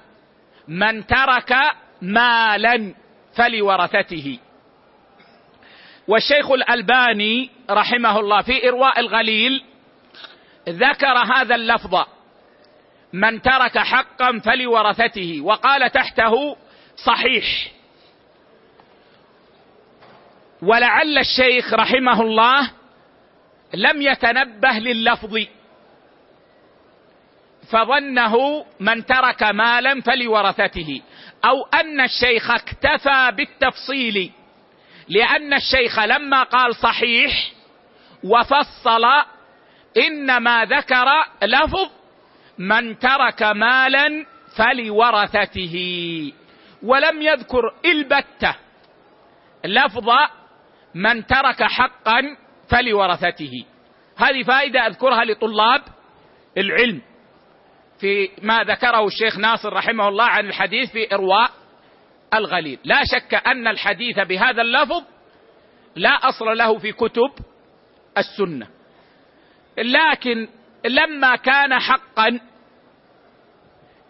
[0.68, 1.56] من ترك
[2.02, 2.94] مالا
[3.34, 4.38] فلورثته.
[6.08, 9.64] والشيخ الألباني رحمه الله في إرواء الغليل
[10.68, 12.04] ذكر هذا اللفظ
[13.12, 16.56] من ترك حقا فلورثته وقال تحته
[16.96, 17.72] صحيح.
[20.62, 22.70] ولعل الشيخ رحمه الله
[23.74, 25.38] لم يتنبه لللفظ.
[27.70, 31.02] فظنه من ترك مالا فلورثته
[31.44, 34.32] أو أن الشيخ اكتفى بالتفصيل
[35.08, 37.52] لأن الشيخ لما قال صحيح
[38.24, 39.04] وفصل
[40.06, 41.06] إنما ذكر
[41.42, 41.90] لفظ
[42.58, 44.26] من ترك مالا
[44.56, 45.76] فلورثته
[46.82, 48.54] ولم يذكر البته
[49.64, 50.10] لفظ
[50.94, 52.36] من ترك حقا
[52.68, 53.64] فلورثته.
[54.16, 55.82] هذه فائدة أذكرها لطلاب
[56.58, 57.02] العلم.
[58.00, 61.50] في ما ذكره الشيخ ناصر رحمه الله عن الحديث في إرواء
[62.34, 62.78] الغليل.
[62.84, 65.04] لا شك أن الحديث بهذا اللفظ
[65.96, 67.30] لا أصل له في كتب
[68.18, 68.66] السنة.
[69.78, 70.48] لكن
[70.84, 72.40] لما كان حقا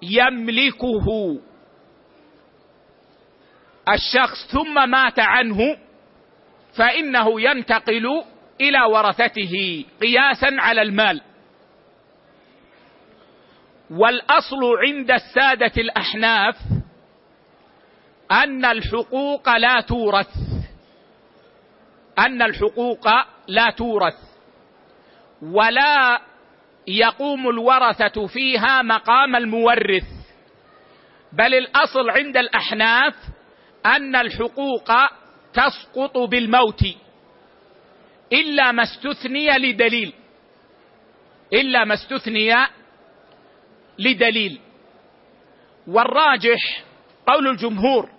[0.03, 1.39] يملكه
[3.89, 5.59] الشخص ثم مات عنه
[6.77, 8.23] فإنه ينتقل
[8.61, 11.21] إلى ورثته قياسا على المال.
[13.91, 16.57] والأصل عند السادة الأحناف
[18.33, 20.35] أن الحقوق لا تورث.
[22.19, 23.09] أن الحقوق
[23.49, 24.19] لا تورث.
[25.43, 26.21] ولا
[26.89, 30.09] يقوم الورثة فيها مقام المورث.
[31.33, 33.15] بل الأصل عند الأحناف
[33.87, 34.93] أن الحقوق
[35.55, 36.83] تسقط بالموت.
[38.33, 40.13] إلا ما استثني لدليل.
[41.53, 42.55] إلا ما استثني
[43.99, 44.61] لدليل.
[45.87, 46.85] والراجح
[47.27, 48.11] قول الجمهور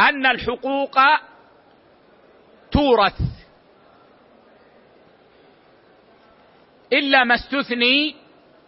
[0.00, 0.98] أن الحقوق
[2.72, 3.20] تورث.
[6.92, 8.16] إلا ما استثني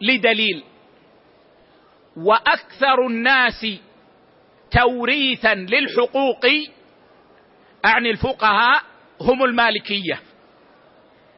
[0.00, 0.64] لدليل.
[2.16, 3.66] وأكثر الناس
[4.70, 6.46] توريثا للحقوق
[7.84, 8.82] اعني الفقهاء
[9.20, 10.20] هم المالكية.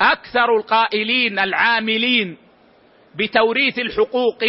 [0.00, 2.37] أكثر القائلين العاملين
[3.16, 4.44] بتوريث الحقوق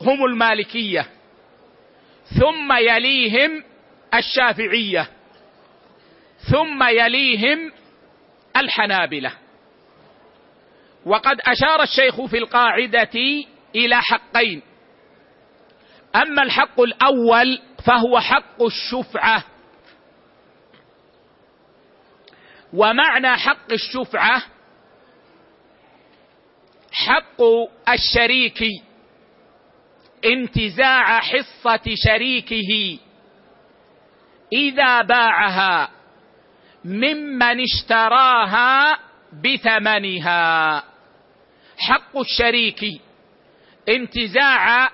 [0.00, 1.06] هم المالكية
[2.40, 3.64] ثم يليهم
[4.14, 5.08] الشافعية
[6.50, 7.72] ثم يليهم
[8.56, 9.32] الحنابلة.
[11.06, 14.62] وقد أشار الشيخ في القاعدة إلى حقين
[16.16, 19.44] أما الحق الأول فهو حق الشفعة
[22.72, 24.42] ومعنى حق الشفعة
[27.06, 27.42] حق
[27.88, 28.64] الشريك.
[30.24, 32.98] انتزاع حصة شريكه.
[34.52, 35.90] إذا باعها
[36.84, 38.98] ممن اشتراها
[39.44, 40.82] بثمنها.
[41.78, 42.80] حق الشريك.
[43.88, 44.90] انتزاع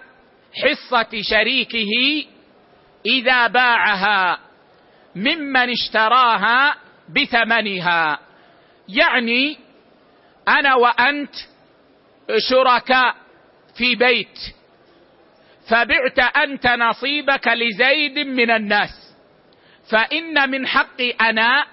[0.62, 2.26] حصة شريكه
[3.06, 4.38] إذا باعها
[5.16, 6.76] ممن اشتراها
[7.08, 8.18] بثمنها.
[8.88, 9.58] يعني
[10.48, 11.34] أنا وأنت
[12.50, 13.16] شركاء
[13.76, 14.38] في بيت.
[15.68, 19.14] فبعت أنت نصيبك لزيد من الناس.
[19.90, 21.66] فإن من حقي أنا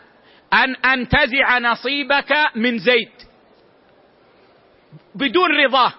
[0.53, 3.11] أن أنتزع نصيبك من زيد.
[5.15, 5.93] بدون رضاه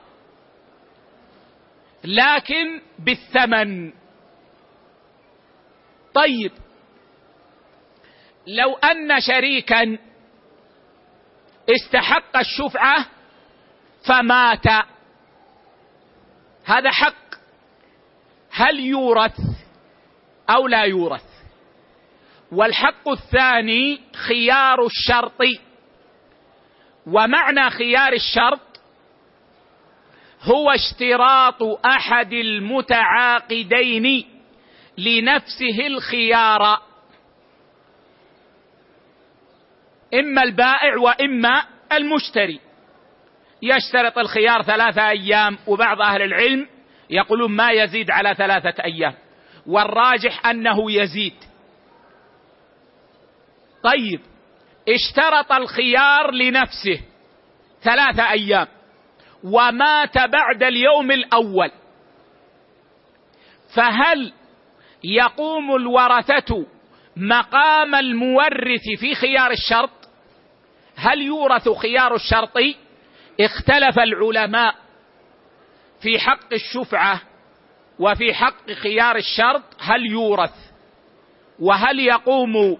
[2.04, 3.92] لكن بالثمن.
[6.14, 6.52] طيب.
[8.46, 9.98] لو أن شريكا
[11.70, 13.06] استحق الشفعة
[14.04, 14.66] فمات.
[16.64, 17.14] هذا حق.
[18.50, 19.40] هل يورث
[20.50, 21.24] أو لا يورث؟
[22.52, 25.40] والحق الثاني خيار الشرط.
[27.06, 28.80] ومعنى خيار الشرط
[30.42, 34.24] هو اشتراط أحد المتعاقدين
[34.98, 36.80] لنفسه الخيار.
[40.14, 42.71] إما البائع وإما المشتري.
[43.62, 46.68] يشترط الخيار ثلاثة أيام وبعض أهل العلم
[47.10, 49.14] يقولون ما يزيد على ثلاثة أيام.
[49.66, 51.34] والراجح أنه يزيد.
[53.82, 54.20] طيب
[54.88, 57.00] اشترط الخيار لنفسه
[57.82, 58.66] ثلاثة أيام.
[59.44, 61.70] ومات بعد اليوم الأول.
[63.74, 64.32] فهل
[65.04, 66.66] يقوم الورثة
[67.16, 69.90] مقام المورث في خيار الشرط؟
[70.96, 72.58] هل يورث خيار الشرط
[73.44, 74.74] اختلف العلماء
[76.02, 77.20] في حق الشفعة
[77.98, 80.54] وفي حق خيار الشرط هل يورث
[81.58, 82.78] وهل يقوم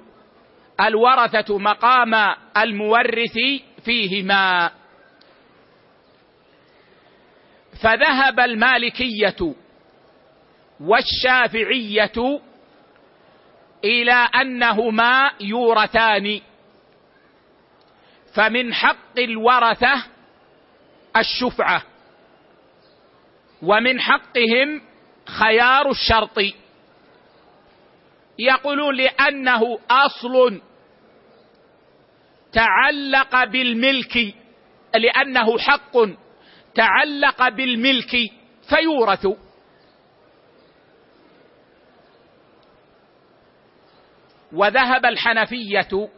[0.80, 2.14] الورثة مقام
[2.56, 3.38] المورث
[3.84, 4.70] فيهما.
[7.82, 9.54] فذهب المالكية
[10.80, 12.40] والشافعية
[13.84, 16.40] إلى أنهما يورثان
[18.34, 20.04] فمن حق الورثة
[21.16, 21.82] الشفعة.
[23.62, 24.80] ومن حقهم
[25.26, 26.38] خيار الشرط.
[28.38, 30.60] يقولون لأنه أصل
[32.52, 34.34] تعلق بالملك
[34.94, 35.96] لأنه حق
[36.74, 38.30] تعلق بالملك
[38.68, 39.26] فيورث.
[44.52, 46.08] وذهب الحنفية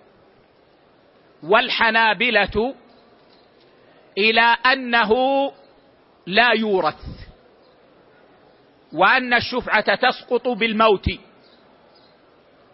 [1.43, 2.75] والحنابلة
[4.19, 5.13] إلى أنه
[6.27, 7.05] لا يورث
[8.93, 11.07] وأن الشفعة تسقط بالموت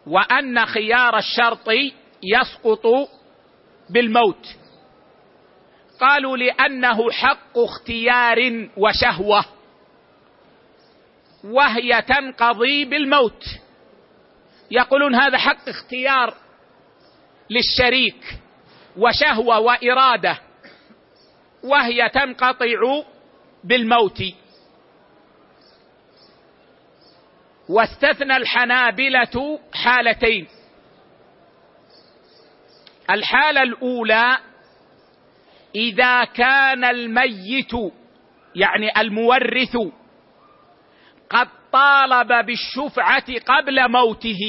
[0.07, 1.69] وأن خيار الشرط
[2.23, 2.87] يسقط
[3.91, 4.47] بالموت.
[6.01, 9.45] قالوا لأنه حق اختيار وشهوة
[11.45, 13.45] وهي تنقضي بالموت.
[14.71, 16.35] يقولون هذا حق اختيار
[17.51, 18.25] للشريك
[18.97, 20.39] وشهوة وإرادة.
[21.65, 23.03] وهي تنقطع
[23.65, 24.23] بالموت.
[27.69, 30.47] واستثنى الحنابلة حالتين.
[33.11, 34.39] الحالة الأولى
[35.75, 37.73] إذا كان الميت
[38.55, 39.77] يعني المورث
[41.31, 44.43] قد طالب بالشفعة قبل موته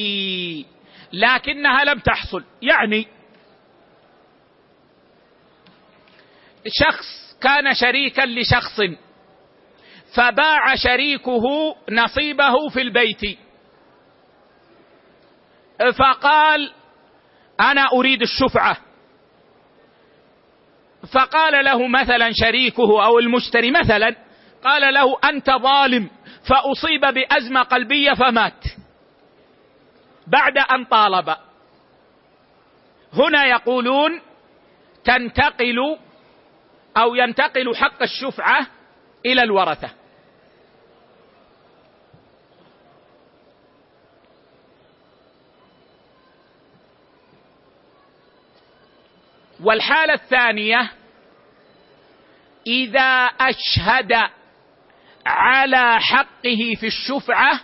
[1.14, 2.43] لكنها لم تحصل.
[2.62, 3.07] يعني
[6.68, 8.80] شخص كان شريكا لشخص
[10.16, 13.39] فباع شريكه نصيبه في البيت.
[15.97, 16.74] فقال
[17.59, 18.78] أنا أريد الشفعة.
[21.14, 24.16] فقال له مثلا شريكه أو المشتري مثلا
[24.64, 26.09] قال له أنت ظالم
[26.49, 28.64] فأصيب بأزمة قلبية فمات.
[30.28, 31.36] بعد أن طالب.
[33.14, 34.22] هنا يقولون
[35.03, 35.97] تنتقل
[36.97, 38.67] أو ينتقل حق الشفعة
[39.25, 39.89] إلى الورثة.
[49.63, 50.91] والحالة الثانية
[52.67, 54.13] إذا أشهد
[55.25, 57.59] على حقه في الشفعة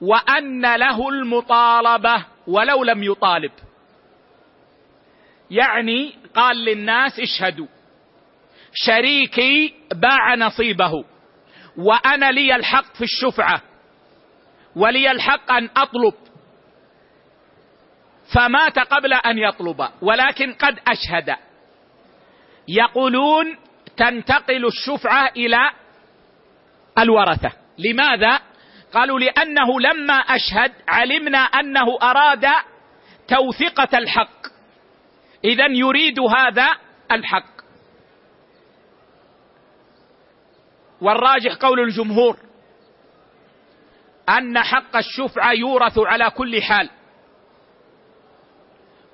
[0.00, 3.52] وأن له المطالبة ولو لم يطالب.
[5.50, 7.73] يعني قال للناس اشهدوا.
[8.74, 11.04] شريكي باع نصيبه
[11.76, 13.62] وأنا لي الحق في الشفعة
[14.76, 16.14] ولي الحق أن أطلب.
[18.34, 21.36] فمات قبل أن يطلب ولكن قد أشهد.
[22.68, 23.56] يقولون
[23.96, 25.70] تنتقل الشفعة إلى
[26.98, 27.52] الورثة.
[27.78, 28.40] لماذا؟
[28.92, 32.46] قالوا لأنه لما أشهد علمنا أنه أراد
[33.28, 34.46] توثقه الحق.
[35.44, 36.68] اذا يريد هذا
[37.12, 37.53] الحق.
[41.00, 42.36] والراجح قول الجمهور
[44.28, 46.90] أن حق الشفعه يورث على كل حال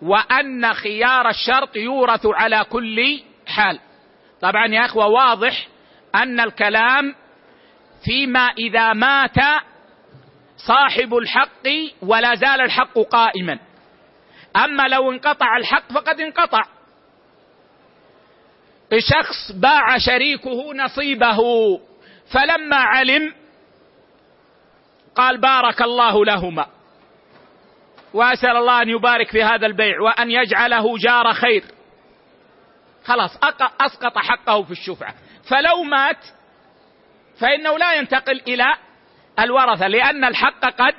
[0.03, 3.81] وأن خيار الشرط يورث على كل حال.
[4.41, 5.69] طبعا يا إخوة واضح
[6.15, 7.15] أن الكلام
[8.05, 9.39] فيما إذا مات
[10.57, 11.69] صاحب الحق
[12.03, 13.59] ولا زال الحق قائما.
[14.57, 16.63] أما لو انقطع الحق فقد انقطع.
[18.99, 21.39] شخص باع شريكه نصيبه
[22.33, 23.35] فلما علم
[25.15, 26.67] قال بارك الله لهما.
[28.15, 31.65] وأسأل الله أن يبارك في هذا البيع وأن يجعله جار خير.
[33.05, 33.31] خلاص
[33.81, 35.15] أسقط حقه في الشفعة.
[35.49, 36.27] فلو مات
[37.41, 38.75] فإنه لا ينتقل إلى
[39.39, 40.95] الورثة لأن الحق قد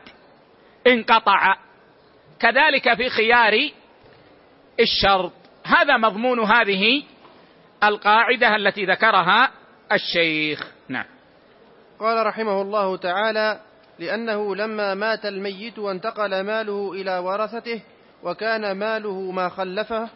[0.87, 1.55] انقطع.
[2.39, 3.69] كذلك في خيار
[4.79, 5.33] الشرط.
[5.65, 7.03] هذا مضمون هذه
[7.84, 9.51] القاعدة التي ذكرها
[9.91, 10.71] الشيخ.
[10.89, 11.05] نعم.
[11.99, 13.59] قال رحمه الله تعالى
[13.99, 17.82] لأنه لما مات الميت وانتقل ماله إلى ورثته
[18.23, 20.09] وكان ماله ما خلفه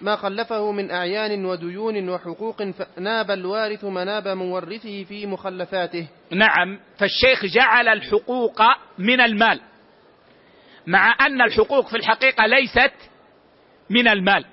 [0.00, 2.62] ما خلفه من أعيان وديون وحقوق
[2.98, 6.08] ناب الوارث مناب مورثه في مخلفاته.
[6.30, 6.80] نعم.
[6.98, 8.62] فالشيخ جعل الحقوق
[8.98, 9.60] من المال
[10.86, 12.94] مع أن الحقوق في الحقيقة ليست
[13.90, 14.44] من المال.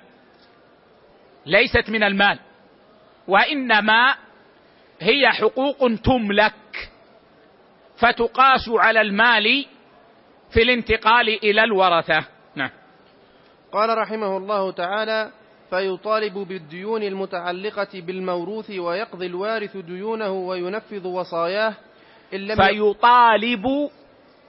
[1.48, 2.38] ليست من المال.
[3.28, 4.14] وإنما
[5.00, 6.90] هي حقوق تملك.
[7.96, 9.66] فتقاس على المال
[10.50, 12.24] في الانتقال إلى الورثة.
[12.54, 12.70] نعم.
[13.72, 15.30] قال رحمه الله تعالى
[15.70, 21.74] فيطالب بالديون المتعلقة بالموروث ويقضي الوارث ديونه وينفذ وصاياه.
[22.34, 23.64] إن لم فيطالب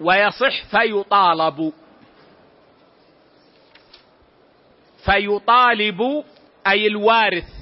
[0.01, 1.73] ويصح فيطالب.
[5.05, 6.23] فيطالب
[6.69, 7.59] أي الوارث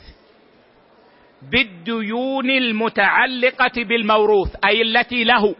[1.41, 5.55] بالديون المتعلقة بالموروث أي التي له.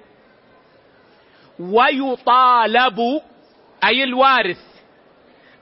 [1.60, 3.00] ويطالب
[3.84, 4.60] أي الوارث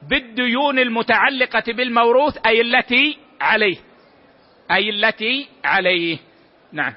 [0.09, 3.77] بالديون المتعلقة بالموروث أي التي عليه.
[4.71, 6.17] أي التي عليه.
[6.71, 6.93] نعم.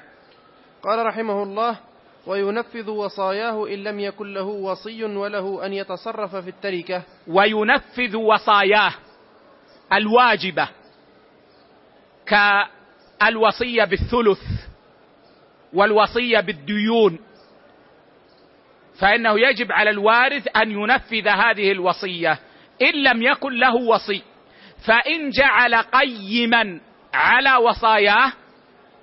[0.83, 1.79] قال رحمه الله
[2.27, 7.03] وينفذ وصاياه إن لم يكن له وصي وله أن يتصرف في التركة.
[7.27, 8.93] وينفذ وصاياه
[9.93, 10.69] الواجبة.
[12.29, 14.41] كالوصية بالثلث
[15.73, 17.19] والوصية بالديون
[18.99, 22.39] فإنه يجب على الوارث أن ينفذ هذه الوصية.
[22.81, 24.21] إن لم يكن له وصي
[24.87, 26.79] فإن جعل قيما
[27.13, 28.33] على وصاياه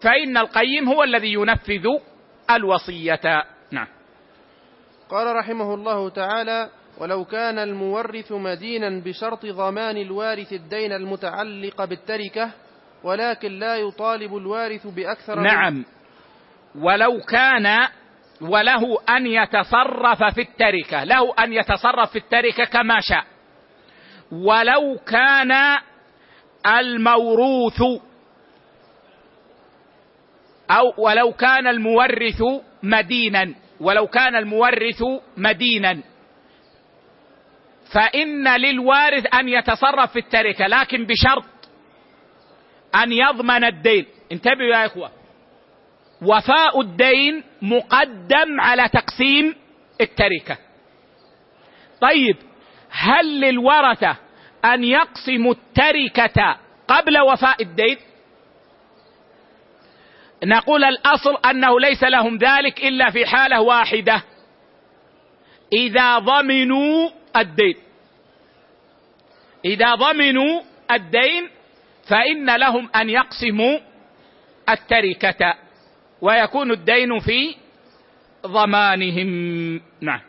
[0.03, 1.87] فإن القيم هو الذي ينفذ
[2.51, 3.45] الوصية.
[3.71, 3.87] نعم.
[5.11, 12.51] قال رحمه الله تعالى ولو كان المورث مدينا بشرط ضمان الوارث الدين المتعلق بالتركة
[13.03, 15.85] ولكن لا يطالب الوارث بأكثر نعم.
[16.75, 17.89] ولو كان
[18.41, 23.25] وله أن يتصرف في التركة له أن يتصرف في التركة كما شاء.
[24.33, 25.79] ولو كان
[26.67, 27.83] الموروث
[30.71, 32.43] أو ولو كان المورث
[32.83, 35.03] مدينا ولو كان المورث
[35.37, 36.03] مدينا.
[37.93, 41.45] فإن للوارث أن يتصرف في التركة لكن بشرط
[43.03, 44.07] أن يضمن الدين.
[44.33, 45.11] انتبهوا يا إخوة.
[46.23, 49.55] وفاء الدين مقدم على تقسيم
[50.01, 50.59] التركة.
[52.01, 52.37] طيب
[52.91, 54.17] هل للورثة
[54.65, 57.97] أن يقسموا التركة قبل وفاء الدين؟
[60.45, 64.23] نقول الأصل أنه ليس لهم ذلك إلا في حالة واحدة.
[65.73, 67.77] إذا ضمنوا الدين.
[69.65, 71.51] إذا ضمنوا الدين
[72.09, 73.79] فإن لهم أن يقسموا
[74.69, 75.55] التركة
[76.21, 77.55] ويكون الدين في
[78.47, 79.81] ضمانهم.
[80.01, 80.21] نعم.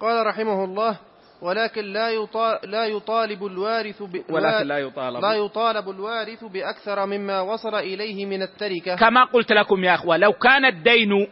[0.00, 0.98] قال رحمه الله
[1.42, 4.22] ولكن لا يطالب, لا يطالب الوارث ب...
[4.30, 5.22] ولكن لا يطالب.
[5.22, 8.96] لا يطالب الوارث بأكثر مما وصل إليه من التركة.
[8.96, 11.28] كما قلت لكم يا أخوة لو كان الدين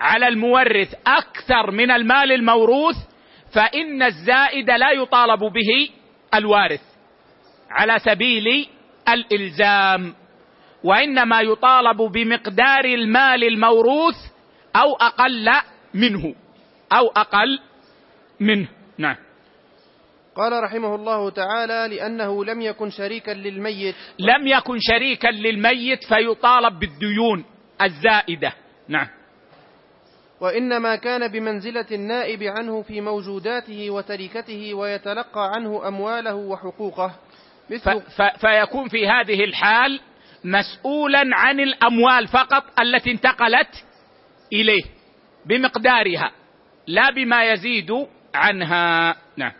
[0.00, 2.96] على المورث أكثر من المال الموروث
[3.52, 5.90] فإن الزائد لا يطالب به
[6.34, 6.82] الوارث
[7.70, 8.68] على سبيل
[9.08, 10.14] الإلزام
[10.84, 14.16] وإنما يطالب بمقدار المال الموروث
[14.76, 15.50] أو أقل
[15.94, 16.34] منه
[16.92, 17.60] أو أقل
[18.40, 18.68] منه.
[18.98, 19.16] نعم.
[20.36, 23.94] قال رحمه الله تعالى لأنه لم يكن شريكا للميت.
[24.18, 27.44] لم يكن شريكا للميت فيطالب بالديون
[27.82, 28.52] الزائدة.
[28.88, 29.08] نعم.
[30.40, 37.14] وإنما كان بمنزلة النائب عنه في موجوداته وتركته ويتلقى عنه أمواله وحقوقه.
[38.40, 40.00] فيكون في هذه الحال
[40.44, 43.84] مسؤولا عن الأموال فقط التي انتقلت
[44.52, 44.82] إليه
[45.46, 46.32] بمقدارها
[46.86, 49.16] لا بما يزيد عنها.
[49.36, 49.52] نعم.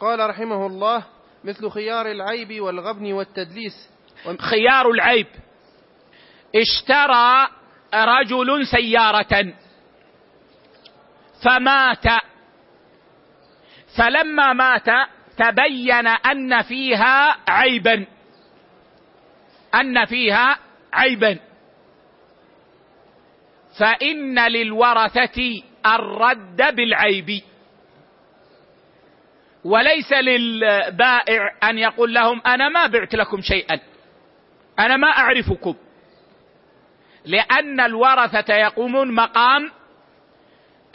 [0.00, 1.04] قال رحمه الله
[1.44, 3.90] مثل خيار العيب والغبن والتدليس.
[4.38, 5.26] خيار العيب.
[6.54, 7.48] اشترى
[7.94, 9.52] رجل سيارة
[11.44, 12.04] فمات.
[13.98, 14.88] فلما مات
[15.40, 18.06] تبين أن فيها عيبا.
[19.74, 20.58] أن فيها
[20.92, 21.38] عيبا.
[23.78, 27.42] فإن للورثة الرد بالعيب.
[29.64, 33.80] وليس للبائع أن يقول لهم أنا ما بعت لكم شيئا.
[34.78, 35.74] أنا ما أعرفكم.
[37.24, 39.70] لأن الورثة يقومون مقام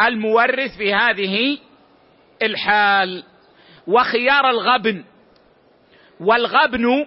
[0.02, 1.58] المورث في هذه
[2.41, 3.24] الحال.
[3.88, 5.03] وخيار الغبن.
[6.19, 7.05] والغبن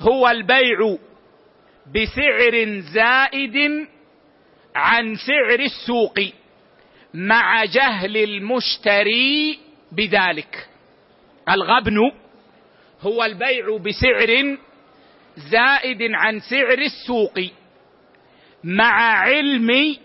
[0.00, 0.96] هو البيع
[1.94, 3.86] بسعر زائد
[4.74, 6.20] عن سعر السوق
[7.14, 9.58] مع جهل المشتري
[9.92, 10.68] بذلك.
[11.48, 11.96] الغبن
[13.00, 14.56] هو البيع بسعر
[15.36, 17.40] زائد عن سعر السوق
[18.64, 19.96] مع علم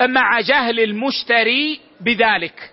[0.00, 2.70] مع جهل المشتري بذلك.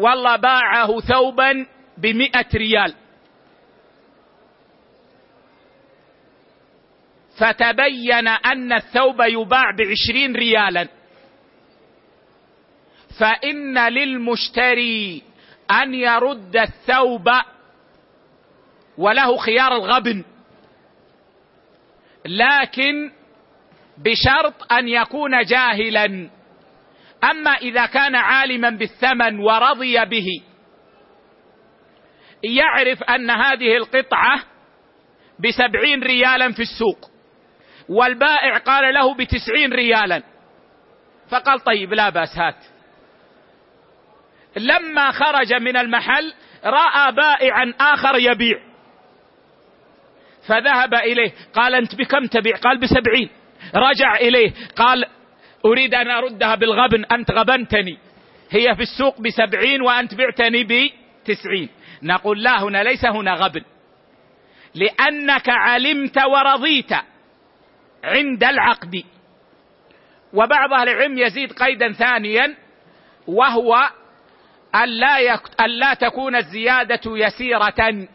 [0.00, 1.66] والله باعه ثوبا
[1.98, 2.94] بمئة ريال.
[7.38, 10.88] فتبين أن الثوب يباع بعشرين ريالا.
[13.18, 15.22] فإن للمشتري
[15.70, 17.28] أن يرد الثوب
[18.98, 20.24] وله خيار الغبن.
[22.26, 23.12] لكن
[23.98, 26.30] بشرط أن يكون جاهلا.
[27.24, 30.26] أما إذا كان عالما بالثمن ورضي به
[32.42, 34.42] يعرف أن هذه القطعة
[35.38, 37.10] بسبعين ريالا في السوق
[37.88, 40.22] والبائع قال له بتسعين ريالا.
[41.30, 42.56] فقال طيب لا بأس هات.
[44.56, 48.58] لما خرج من المحل رأى بائعا آخر يبيع.
[50.48, 53.30] فذهب إليه قال أنت بكم تبيع؟ قال بسبعين.
[53.74, 55.06] رجع إليه قال
[55.64, 57.04] أريد أن أردها بالغبن.
[57.04, 57.98] أنت غبنتني.
[58.50, 61.68] هي في السوق بسبعين وأنت بعتني بتسعين.
[62.02, 63.62] نقول لا هنا ليس هنا غبن.
[64.74, 66.92] لأنك علمت ورضيت
[68.04, 69.02] عند العقد.
[70.32, 72.54] وبعض أهل العلم يزيد قيدا ثانيا
[73.26, 73.90] وهو
[74.74, 75.40] أن لا, يك...
[75.60, 78.08] أن لا تكون الزيادة يسيرة.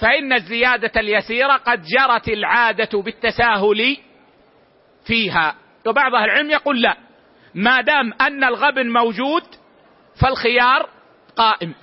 [0.00, 3.96] فإن الزيادة اليسيرة قد جرت العادة بالتساهل
[5.06, 5.54] فيها.
[5.86, 6.96] وبعض أهل العلم يقول لا.
[7.54, 9.42] ما دام أن الغبن موجود
[10.20, 10.90] فالخيار
[11.36, 11.74] قائم.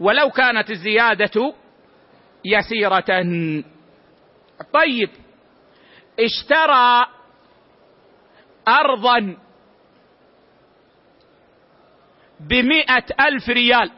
[0.00, 1.54] ولو كانت الزيادة
[2.44, 3.34] يسيرة.
[4.72, 5.10] طيب
[6.20, 7.06] اشترى
[8.68, 9.36] أرضا
[12.40, 13.90] بمئة ألف ريال.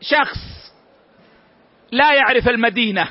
[0.00, 0.72] شخص
[1.92, 3.08] لا يعرف المدينة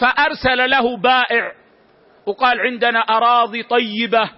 [0.00, 1.52] فأرسل له بائع
[2.26, 4.30] وقال عندنا أراضي طيبة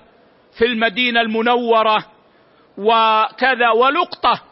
[0.59, 2.07] في المدينة المنورة
[2.79, 4.43] وكذا ولقطة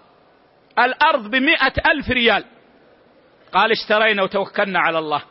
[0.78, 2.44] الأرض بمئة ألف ريال.
[3.52, 5.22] قال اشترينا وتوكلنا على الله.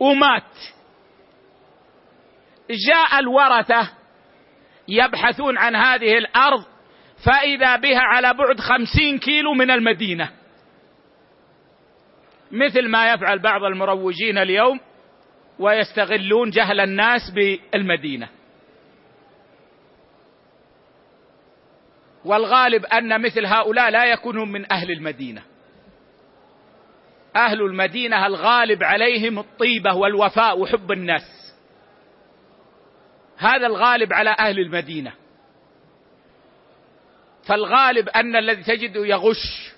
[0.00, 0.52] ومات.
[2.70, 3.90] جاء الورثة
[4.88, 6.64] يبحثون عن هذه الأرض
[7.24, 10.37] فإذا بها على بعد خمسين كيلو من المدينة.
[12.50, 14.80] مثل ما يفعل بعض المروجين اليوم
[15.58, 18.28] ويستغلون جهل الناس بالمدينة.
[22.24, 25.42] والغالب أن مثل هؤلاء لا يكونون من أهل المدينة.
[27.36, 31.54] أهل المدينة الغالب عليهم الطيبة والوفاء وحب الناس.
[33.36, 35.12] هذا الغالب على أهل المدينة.
[37.46, 39.72] فالغالب أن الذي تجده يغش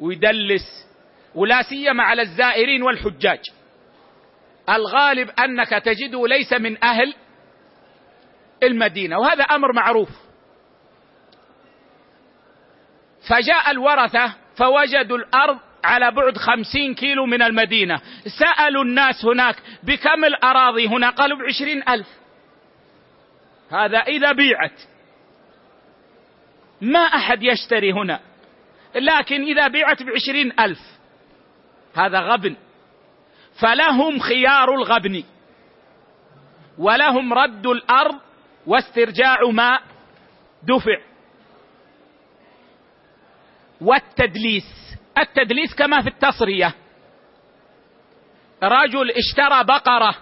[0.00, 0.87] ويدلس
[1.34, 3.40] ولا سيما على الزائرين والحجاج.
[4.68, 7.14] الغالب أنك تجده ليس من أهل
[8.62, 10.08] المدينة وهذا أمر معروف.
[13.28, 18.00] فجاء الورثة فوجدوا الأرض على بعد خمسين كيلو من المدينة.
[18.38, 22.08] سألوا الناس هناك بكم الأراضي هنا؟ قالوا بعشرين ألف.
[23.70, 24.80] هذا إذا بيعت.
[26.80, 28.20] ما أحد يشتري هنا
[28.94, 30.97] لكن إذا بيعت بعشرين ألف.
[31.94, 32.56] هذا غبن.
[33.60, 35.24] فلهم خيار الغبن.
[36.78, 38.20] ولهم رد الأرض
[38.66, 39.80] واسترجاع ما
[40.62, 40.98] دفع.
[43.80, 44.98] والتدليس.
[45.18, 46.74] التدليس كما في التصرية.
[48.62, 50.14] رجل اشترى بقرة.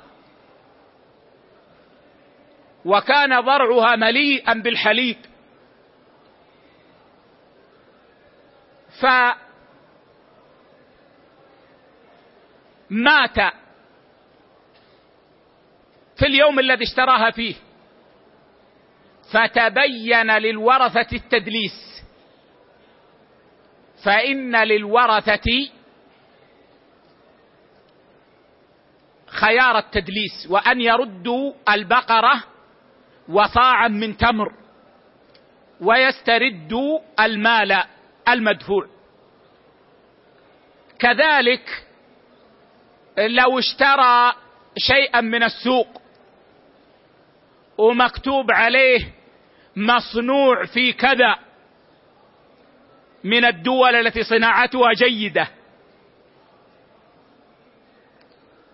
[2.84, 5.16] وكان ضرعها مليئا بالحليب.
[12.90, 13.54] فمات
[16.16, 17.54] في اليوم الذي اشتراها فيه.
[19.32, 22.02] فتبين للورثة التدليس.
[24.04, 25.70] فإن للورثة
[29.26, 32.44] خيار التدليس وأن يردوا البقرة
[33.28, 34.52] وصاعا من تمر
[35.80, 36.72] ويسترد
[37.20, 37.82] المال
[38.28, 38.88] المدفوع.
[40.98, 41.85] كذلك
[43.18, 44.32] لو اشترى
[44.78, 46.02] شيئا من السوق
[47.78, 49.14] ومكتوب عليه
[49.76, 51.36] مصنوع في كذا
[53.24, 55.48] من الدول التي صناعتها جيدة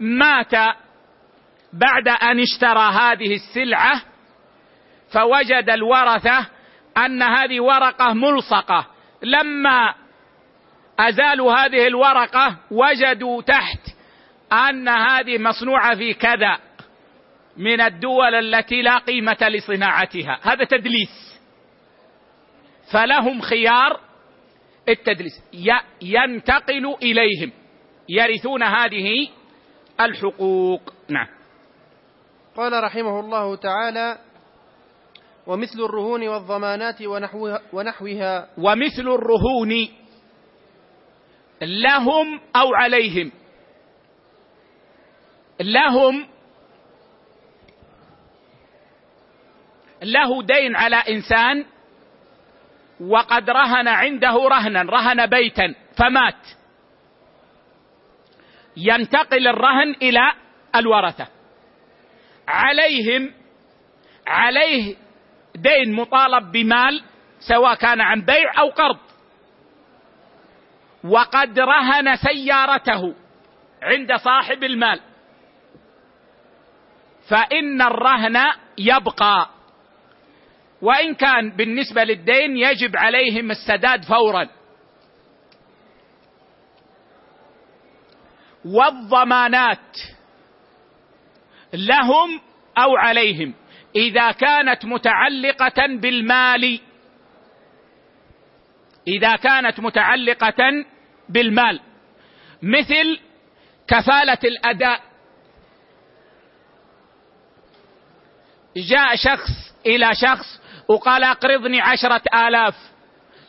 [0.01, 0.55] مات
[1.73, 4.03] بعد أن اشترى هذه السلعة
[5.13, 6.47] فوجد الورثة
[6.97, 8.87] أن هذه ورقة ملصقة.
[9.23, 9.95] لما
[10.99, 13.92] أزالوا هذه الورقة وجدوا تحت
[14.53, 16.59] أن هذه مصنوعة في كذا
[17.57, 20.39] من الدول التي لا قيمة لصناعتها.
[20.43, 21.41] هذا تدليس.
[22.93, 24.01] فلهم خيار
[24.89, 25.43] التدليس.
[26.03, 27.53] ينتقل إليهم.
[28.09, 29.29] يرثون هذه
[30.01, 30.95] الحقوق.
[31.09, 31.29] نعم.
[32.57, 34.19] قال رحمه الله تعالى
[35.47, 38.49] ومثل الرهون والضمانات ونحوها, ونحوها.
[38.59, 39.89] ومثل الرهون
[41.63, 43.33] لهم أو عليهم.
[45.63, 46.27] لهم
[50.03, 51.65] له دين على إنسان
[53.01, 56.47] وقد رهن عنده رهنا رهن بيتا فمات.
[58.77, 60.33] ينتقل الرهن إلى
[60.77, 61.29] الورثة.
[62.49, 63.33] عليهم
[64.27, 64.97] عليه
[65.55, 67.03] دين مطالب بمال
[67.39, 68.99] سواء كان عن بيع أو قرض.
[71.05, 73.15] وقد رهن سيارته
[73.83, 75.01] عند صاحب المال.
[77.29, 78.37] فإن الرهن
[78.79, 79.49] يبقى.
[80.83, 84.49] وإن كان بالنسبة للدين يجب عليهم السداد فورا.
[88.65, 89.97] والضمانات
[91.73, 92.41] لهم
[92.79, 93.55] أو عليهم.
[93.97, 96.81] إذا كانت متعلقة بالمال
[99.09, 100.85] إذا كانت متعلقة
[101.29, 101.81] بالمال.
[102.63, 103.21] مثل
[103.89, 105.12] كفالة الأداء.
[108.77, 112.75] جاء شخص إلى شخص وقال اقرضني عشرة آلاف.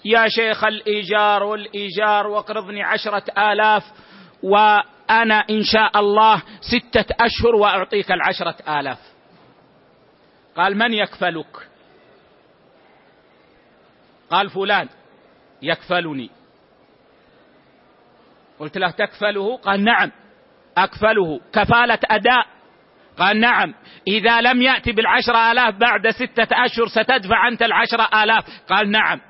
[0.06, 3.84] يا شيخ الإيجار والإيجار واقرضني عشرة آلاف
[4.44, 9.00] وأنا إن شاء الله ستة أشهر وأعطيك العشرة آلاف.
[10.58, 11.68] قال من يكفلك؟
[14.30, 14.90] قال فلان
[15.62, 16.30] يكفلني.
[18.60, 20.12] قلت له تكفله؟ قال نعم
[20.78, 21.40] أكفله.
[21.54, 22.46] كفالة أداء.
[23.18, 23.74] قال نعم
[24.08, 28.46] إذا لم يأتي بالعشرة آلاف بعد ستة أشهر ستدفع أنت العشرة آلاف.
[28.70, 29.22] قال نعم.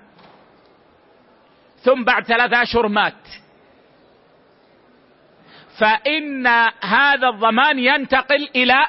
[1.78, 3.28] ثم بعد ثلاثة أشهر مات.
[5.80, 6.48] فإن
[6.84, 8.88] هذا الضمان ينتقل إلى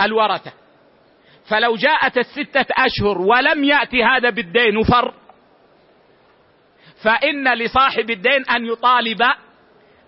[0.00, 0.52] الورثة.
[1.48, 5.14] فلو جاءت الستة أشهر ولم يأتي هذا بالدين وفر
[7.02, 9.22] فإن لصاحب الدين أن يطالب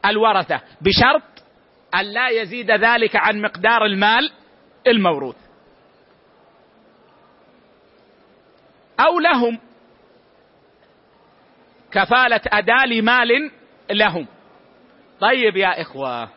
[0.07, 1.36] الورثة بشرط
[1.95, 4.33] أن لا يزيد ذلك عن مقدار المال
[4.87, 5.37] الموروث
[9.01, 9.61] أو لهم
[11.93, 13.51] كفالة أداء لمال
[13.91, 14.27] لهم.
[15.21, 16.29] طيب يا إخوة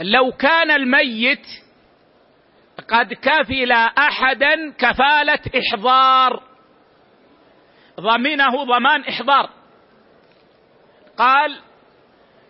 [0.00, 1.46] لو كان الميت
[2.88, 6.42] قد كفل أحدا كفالة إحضار
[8.00, 9.50] ضمنه ضمان إحضار.
[11.16, 11.60] قال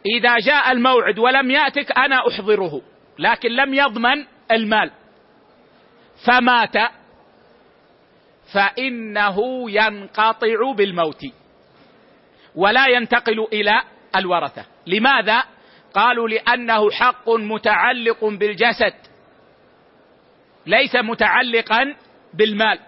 [0.06, 2.82] إذا جاء الموعد ولم يأتك أنا أحضره
[3.18, 4.90] لكن لم يضمن المال.
[6.26, 6.76] فمات.
[8.54, 11.22] فإنه ينقطع بالموت.
[12.54, 13.82] ولا ينتقل إلى
[14.16, 14.66] الورثة.
[14.86, 15.44] لماذا؟
[15.94, 18.94] قالوا لأنه حق متعلق بالجسد.
[20.66, 21.94] ليس متعلقا
[22.34, 22.78] بالمال.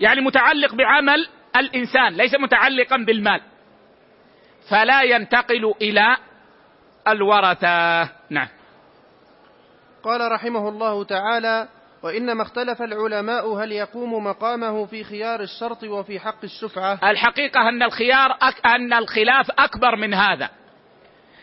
[0.00, 3.40] يعني متعلق بعمل الإنسان ليس متعلقا بالمال.
[4.70, 6.16] فلا ينتقل إلى
[7.08, 8.02] الورثة.
[8.30, 8.48] نعم.
[10.02, 11.68] قال رحمه الله تعالى
[12.02, 16.98] وإنما اختلف العلماء هل يقوم مقامه في خيار الشرط وفي حق الشفعة.
[17.10, 18.66] الحقيقة أن الخيار أك...
[18.66, 20.50] أن الخلاف أكبر من هذا.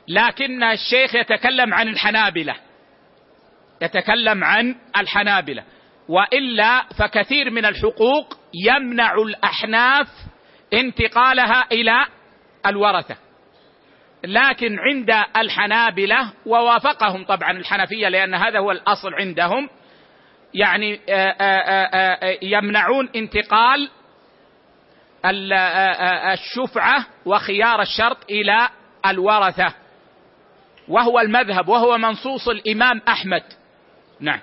[0.07, 2.55] لكن الشيخ يتكلم عن الحنابلة.
[3.82, 5.64] يتكلم عن الحنابلة.
[6.09, 10.07] وإلا فكثير من الحقوق يمنع الأحناف
[10.74, 12.05] انتقالها إلى
[12.66, 13.16] الورثة.
[14.24, 19.69] لكن عند الحنابلة ووافقهم طبعا الحنفية لأن هذا هو الأصل عندهم.
[20.53, 23.89] يعني آه، آه، آه، يمنعون انتقال
[26.34, 28.69] الشفعة وخيار الشرط إلى
[29.05, 29.74] الورثة.
[30.88, 33.43] وهو المذهب وهو منصوص الإمام أحمد.
[34.19, 34.39] نعم.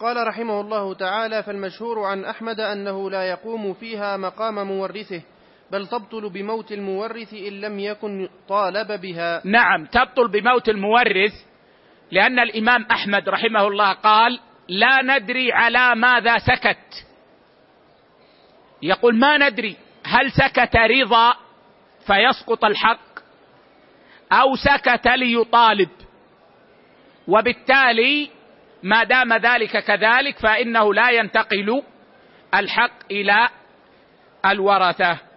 [0.00, 5.22] قال رحمه الله تعالى فالمشهور عن أحمد أنه لا يقوم فيها مقام مورثه.
[5.72, 9.42] بل تبطل بموت المورث إن لم يكن طالب بها.
[9.44, 11.32] نعم تبطل بموت المورث
[12.10, 17.06] لأن الإمام أحمد رحمه الله قال لا ندري على ماذا سكت.
[18.82, 21.36] يقول ما ندري هل سكت رضا
[22.06, 23.18] فيسقط الحق
[24.32, 25.90] أو سكت ليطالب؟
[27.28, 28.30] وبالتالي
[28.82, 31.82] ما دام ذلك كذلك فإنه لا ينتقل
[32.54, 33.48] الحق إلى
[34.46, 35.31] الورثة.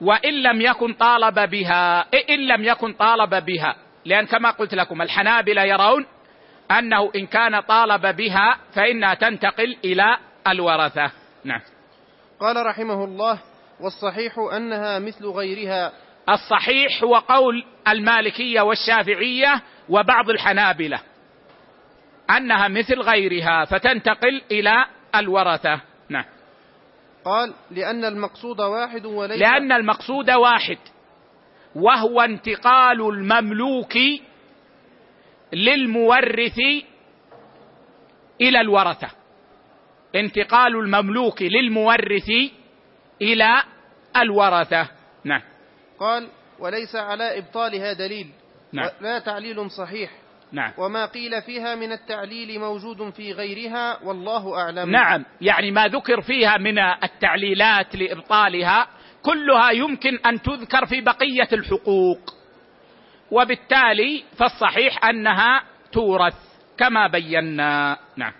[0.00, 3.76] وإن لم يكن طالب بها إن لم يكن طالب بها.
[4.04, 6.06] لأن كما قلت لكم الحنابلة يرون
[6.70, 10.18] أنه إن كان طالب بها فإنها تنتقل إلى
[10.48, 11.10] الورثة.
[11.44, 11.60] نعم.
[12.40, 13.38] قال رحمه الله
[13.80, 15.92] والصحيح أنها مثل غيرها.
[16.28, 21.00] الصحيح هو قول المالكية والشافعية وبعض الحنابلة
[22.30, 25.80] أنها مثل غيرها فتنتقل إلى الورثة.
[27.28, 30.78] قال لأن المقصود واحد وليس لأن المقصود واحد
[31.74, 33.96] وهو انتقال المملوك
[35.52, 36.58] للمورث
[38.40, 39.10] إلى الورثة.
[40.14, 42.30] انتقال المملوك للمورث
[43.22, 43.62] إلى
[44.16, 44.88] الورثة.
[45.24, 45.42] نعم.
[45.98, 48.30] قال وليس على إبطالها دليل.
[48.72, 48.90] نعم.
[49.00, 50.10] لا تعليل صحيح.
[50.52, 50.72] نعم.
[50.78, 54.90] وما قيل فيها من التعليل موجود في غيرها والله أعلم.
[54.90, 55.24] نعم.
[55.40, 58.86] يعني ما ذكر فيها من التعليلات لإبطالها
[59.22, 62.34] كلها يمكن أن تذكر في بقية الحقوق.
[63.30, 66.36] وبالتالي فالصحيح أنها تورث
[66.78, 67.98] كما بينا.
[68.16, 68.32] نعم.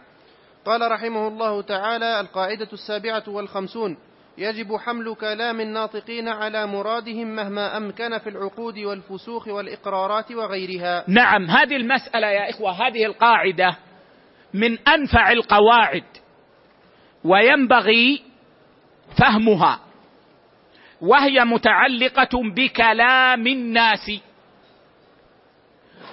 [0.64, 3.98] قال رحمه الله تعالى القاعدة السابعة والخمسون
[4.38, 11.04] يجب حمل كلام الناطقين على مرادهم مهما أمكن في العقود والفسوخ والإقرارات وغيرها.
[11.08, 13.76] نعم هذه المسألة يا إخوة هذه القاعدة
[14.54, 16.04] من أنفع القواعد
[17.24, 18.22] وينبغي
[19.18, 19.80] فهمها
[21.00, 24.10] وهي متعلقة بكلام الناس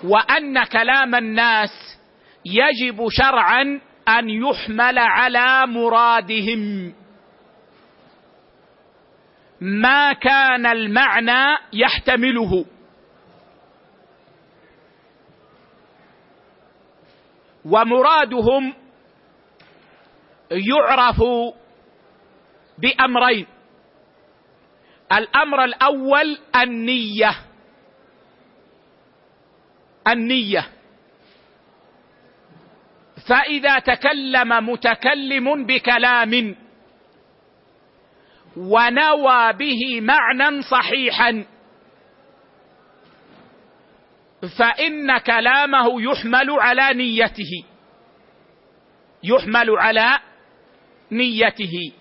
[0.04, 2.00] وأن كلام الناس
[2.46, 6.94] يجب شرعا أن يحمل على مرادهم.
[9.62, 12.66] ما كان المعنى يحتمله.
[17.66, 18.74] ومرادهم
[20.52, 21.22] يعرف
[22.78, 23.48] بأمرين.
[25.14, 27.32] الأمر الأول النية.
[30.08, 30.70] النية.
[33.30, 36.56] فإذا تكلم متكلم بكلام
[38.58, 41.46] ونوى به معنى صحيحا.
[44.58, 47.66] فإن كلامه يحمل على نيته.
[49.24, 50.20] يحمل على
[51.12, 51.92] نيته.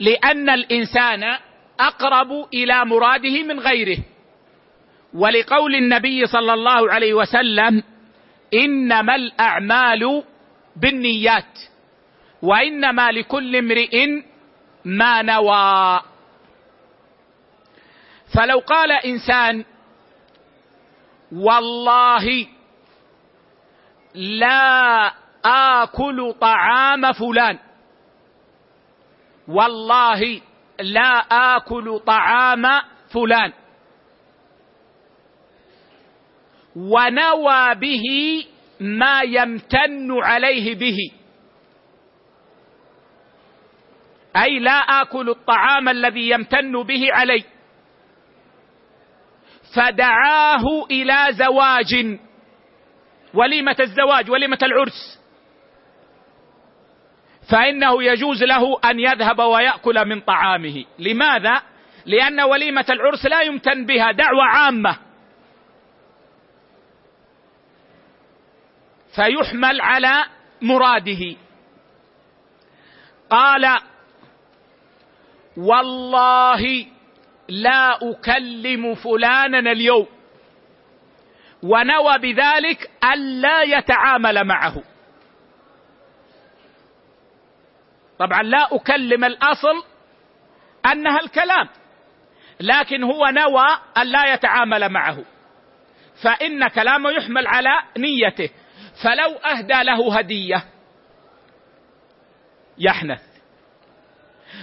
[0.00, 1.38] لأن الإنسان
[1.80, 3.98] أقرب إلى مراده من غيره.
[5.14, 7.82] ولقول النبي صلى الله عليه وسلم
[8.54, 10.22] إنما الأعمال
[10.80, 11.58] بالنيات
[12.42, 14.06] وإنما لكل امرئ
[14.84, 16.00] ما نوى.
[18.34, 19.64] فلو قال إنسان
[21.32, 22.46] والله
[24.14, 25.12] لا
[25.44, 27.58] آكل طعام فلان
[29.48, 30.40] والله
[30.80, 31.18] لا
[31.56, 32.62] آكل طعام
[33.12, 33.52] فلان.
[36.76, 38.04] ونوى به
[38.80, 40.96] ما يمتن عليه به.
[44.36, 47.44] أي لا آكل الطعام الذي يمتن به علي.
[49.76, 52.18] فدعاه إلى زواج.
[53.34, 55.18] وليمة الزواج وليمة العرس.
[57.50, 60.84] فإنه يجوز له أن يذهب ويأكل من طعامه.
[60.98, 61.62] لماذا؟
[62.06, 65.07] لأن وليمة العرس لا يمتن بها دعوة عامة.
[69.14, 70.24] فيحمل على
[70.62, 71.36] مراده.
[73.30, 73.78] قال
[75.56, 76.86] والله
[77.48, 80.06] لا أكلم فلانا اليوم.
[81.62, 84.82] ونوى بذلك الا يتعامل معه.
[88.18, 89.84] طبعا لا أكلم الأصل
[90.92, 91.68] أنها الكلام
[92.60, 95.24] لكن هو نوى أن لا يتعامل معه.
[96.22, 98.50] فإن كلامه يحمل على نيته.
[99.02, 100.64] فلو أهدى له هدية.
[102.78, 103.22] يحنث.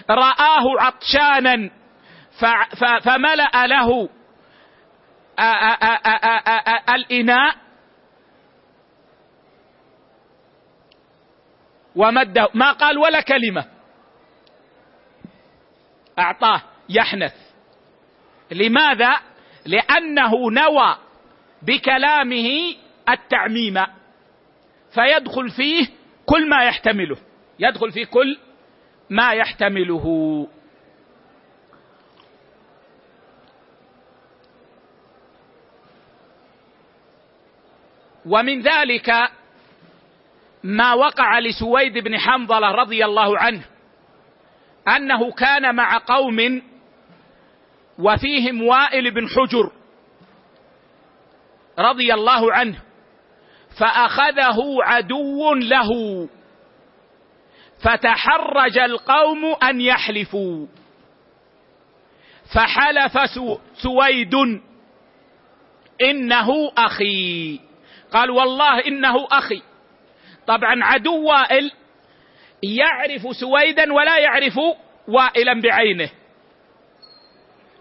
[0.10, 1.70] رآه عطشانا
[3.04, 4.10] فملأ له
[6.90, 7.56] الإناء
[11.96, 12.50] ومده.
[12.54, 13.66] ما قال ولا كلمة.
[16.20, 16.62] أعطاه.
[16.90, 17.36] يحنث.
[18.52, 19.16] لماذا؟
[19.66, 20.98] لأنه نوى
[21.62, 22.76] بكلامه
[23.10, 23.78] التعميم.
[24.96, 25.88] فيدخل فيه
[26.26, 27.18] كل ما يحتمله.
[27.60, 28.38] يدخل فيه كل
[29.10, 30.48] ما يحتمله.
[38.26, 39.12] ومن ذلك
[40.64, 43.66] ما وقع لسويد بن حنظلة رضي الله عنه
[44.88, 46.62] أنه كان مع قوم
[48.00, 49.72] وفيهم وائل بن حجر
[51.80, 52.82] رضي الله عنه.
[53.80, 55.90] فأخذه عدو له.
[57.84, 60.68] فتحرج القوم أن يحلفوا.
[62.56, 63.30] فحلف
[63.74, 64.34] سويد.
[66.02, 67.60] إنه أخي.
[68.12, 69.62] قال والله إنه أخي.
[70.48, 71.72] طبعا عدو وائل
[72.64, 74.60] يعرف سويدا ولا يعرف
[75.08, 76.10] وائلا بعينه.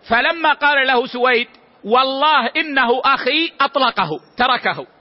[0.08, 1.48] فلما قال له سويد
[1.84, 4.93] والله إنه أخي أطلقه تركه.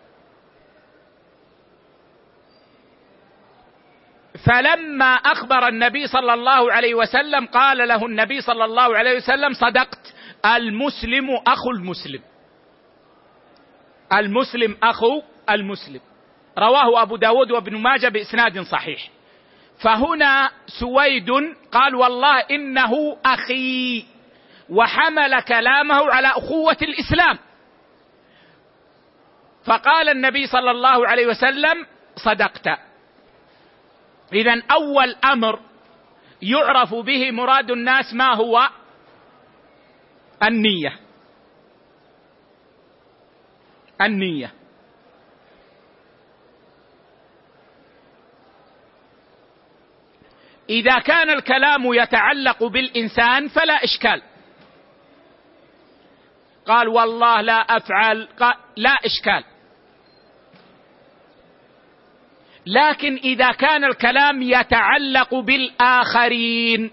[4.46, 10.14] فلما أخبر النبي صلى الله عليه وسلم قال له النبي صلى الله عليه وسلم صدقت
[10.46, 12.22] المسلم أخو المسلم.
[14.14, 16.02] المسلم أخو المسلم.
[16.58, 19.10] رواه أبو داود وابن ماجه بإسناد صحيح.
[19.82, 21.30] فهنا سويد
[21.72, 24.06] قال والله إنه أخي
[24.70, 27.40] وحمل كلامه على أخوة الإسلام.
[29.66, 31.86] فقال النبي صلى الله عليه وسلم
[32.16, 32.93] صدقت.
[34.36, 35.60] اذا أول أمر
[36.42, 38.70] يعرف به مراد الناس ما هو؟
[40.44, 41.00] النية.
[44.02, 44.54] النية.
[50.70, 54.22] إذا كان الكلام يتعلق بالإنسان فلا إشكال.
[56.66, 58.28] قال والله لا أفعل
[58.78, 59.53] لا إشكال.
[62.66, 66.92] لكن إذا كان الكلام يتعلق بالآخرين.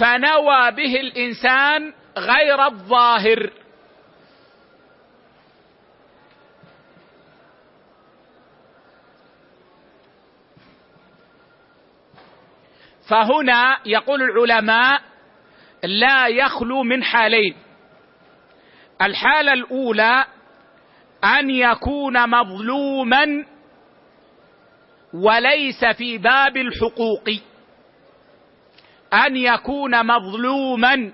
[0.00, 3.50] فنوى به الإنسان غير الظاهر.
[13.08, 15.02] فهنا يقول العلماء
[15.82, 17.56] لا يخلو من حالين.
[19.02, 20.24] الحالة الأولى
[21.24, 23.44] أن يكون مظلوما
[25.14, 27.28] وليس في باب الحقوق.
[29.12, 31.12] أن يكون مظلوما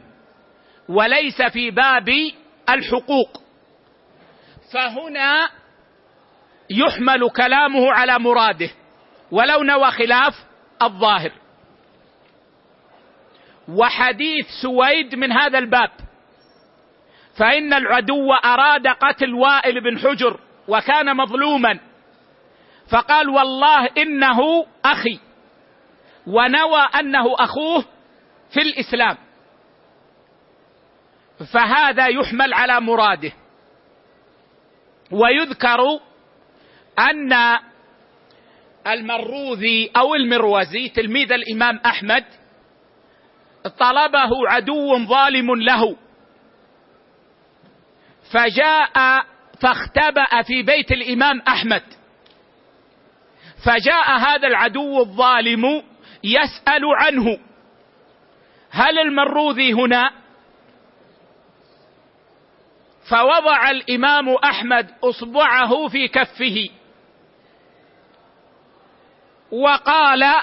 [0.89, 2.09] وليس في باب
[2.69, 3.43] الحقوق.
[4.73, 5.51] فهنا
[6.71, 8.71] يحمل كلامه على مراده
[9.31, 10.35] ولو نوى خلاف
[10.83, 11.33] الظاهر.
[13.69, 15.91] وحديث سويد من هذا الباب.
[17.37, 21.81] فإن العدو أراد قتل وائل بن حجر وكان مظلوما.
[22.91, 25.19] فقال والله إنه أخي.
[26.27, 27.85] ونوى أنه أخوه
[28.51, 29.17] في الإسلام.
[31.53, 33.33] فهذا يحمل على مراده.
[35.11, 35.81] ويذكر
[36.99, 37.59] أن
[38.87, 42.25] المروذي أو المروزي تلميذ الإمام أحمد
[43.79, 45.97] طلبه عدو ظالم له.
[48.35, 49.25] فجاء
[49.61, 51.83] فاختبأ في بيت الإمام أحمد.
[53.65, 55.83] فجاء هذا العدو الظالم
[56.25, 57.39] يسأل عنه.
[58.71, 60.11] هل المروذي هنا؟
[63.11, 66.69] فوضع الإمام أحمد إصبعه في كفه.
[69.51, 70.35] وقال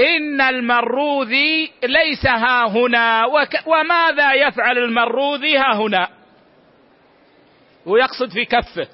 [0.00, 3.26] إن المروذي ليس ها هنا.
[3.26, 6.08] وك وماذا يفعل المروذي ها هنا؟
[7.86, 8.88] ويقصد في كفه.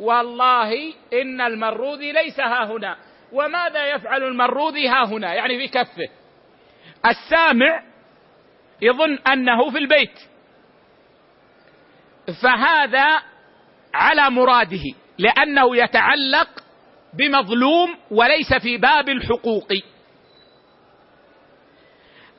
[0.00, 2.96] والله إن المروذي ليس ها هنا.
[3.32, 6.08] وماذا يفعل المروذي ها هنا؟ يعني في كفه.
[7.06, 7.82] السامع
[8.82, 10.18] يظن أنه في البيت.
[12.42, 13.22] فهذا
[13.94, 14.82] على مراده
[15.18, 16.48] لأنه يتعلق
[17.14, 19.68] بمظلوم وليس في باب الحقوق.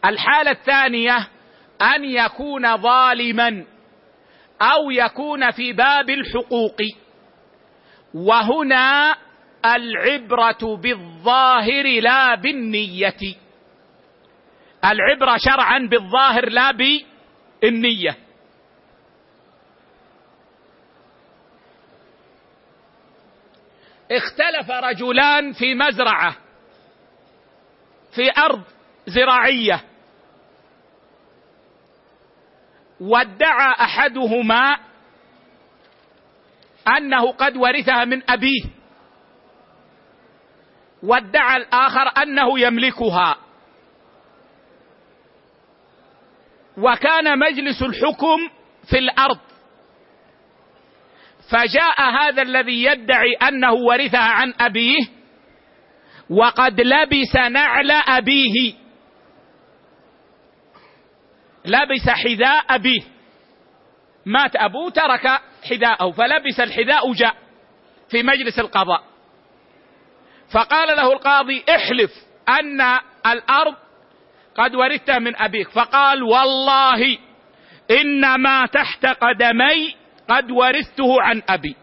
[0.06, 1.28] الحالة الثانية
[1.82, 3.66] أن يكون ظالما
[4.62, 6.78] أو يكون في باب الحقوق.
[8.14, 9.16] وهنا
[9.66, 13.20] العبرة بالظاهر لا بالنية.
[14.86, 18.23] العبرة شرعا بالظاهر لا بالنية.
[24.18, 26.36] اختلف رجلان في مزرعة
[28.16, 28.64] في أرض
[29.08, 29.82] زراعية.
[33.02, 34.78] وادعى أحدهما
[36.98, 38.64] أنه قد ورثها من أبيه.
[41.04, 43.38] وادعى الآخر أنه يملكها.
[46.78, 48.38] وكان مجلس الحكم
[48.90, 49.53] في الأرض.
[51.50, 55.08] فجاء هذا الذي يدعي أنه ورثها عن أبيه
[56.30, 58.74] وقد لبس نعل أبيه.
[61.66, 63.02] لبس حذاء أبيه.
[64.26, 67.36] مات ابوه ترك حذاءه فلبس الحذاء جاء
[68.10, 69.04] في مجلس القضاء.
[70.52, 72.12] فقال له القاضي احلف
[72.50, 72.82] أن
[73.26, 73.76] الأرض
[74.56, 75.70] قد ورثتها من أبيك.
[75.70, 77.18] فقال والله
[77.92, 81.76] إنما تحت قدمي قد ورثته عن أبي.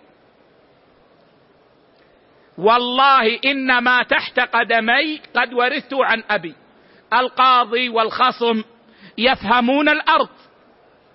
[2.58, 6.54] والله إنما تحت قدمي قد ورثته عن أبي.
[7.12, 8.62] القاضي والخصم
[9.18, 10.28] يفهمون الأرض.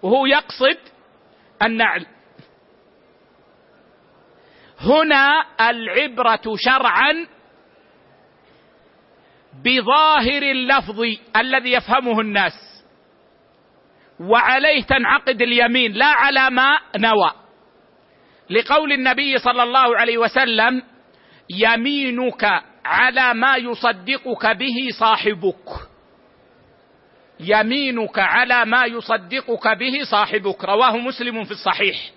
[0.04, 0.78] وهو يقصد
[1.64, 2.06] النعل.
[4.80, 7.28] هنا العبرة شرعا
[9.64, 11.02] بظاهر اللفظ
[11.36, 12.75] الذي يفهمه الناس.
[14.20, 17.32] وعليه تنعقد اليمين لا على ما نوى.
[18.50, 20.84] لقول النبي صلى الله عليه وسلم
[21.50, 25.70] يمينك على ما يصدقك به صاحبك.
[27.40, 30.64] يمينك على ما يصدقك به صاحبك.
[30.64, 32.12] رواه مسلم في الصحيح.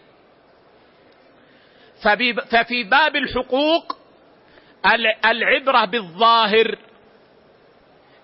[2.51, 3.99] ففي باب الحقوق
[5.25, 6.79] العبرة بالظاهر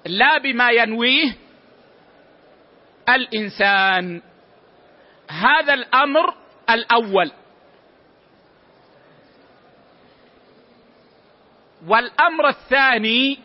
[0.06, 1.43] لا بما ينويه
[3.08, 4.22] الإنسان.
[5.30, 6.34] هذا الأمر
[6.70, 7.30] الأول.
[11.86, 13.38] والأمر الثاني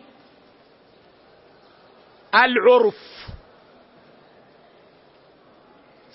[2.36, 2.98] العرف.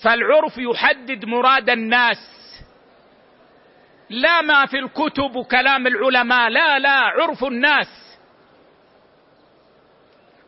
[0.03, 2.17] فالعرف يحدد مراد الناس.
[4.09, 6.49] لا ما في الكتب وكلام العلماء.
[6.49, 7.87] لا لا عرف الناس.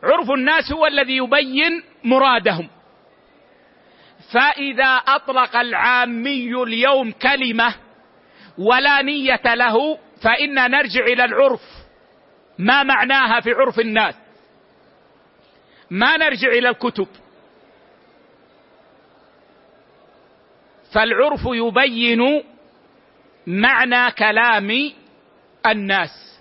[0.02, 2.68] عرف الناس هو الذي يبين مرادهم.
[4.32, 7.74] فإذا أطلق العامي اليوم كلمة
[8.58, 11.62] ولا نية له فإنا نرجع إلى العرف.
[12.58, 14.14] ما معناها في عرف الناس؟
[15.90, 17.08] ما نرجع إلى الكتب.
[20.92, 22.42] فالعرف يبين
[23.46, 24.92] معنى كلام
[25.66, 26.40] الناس.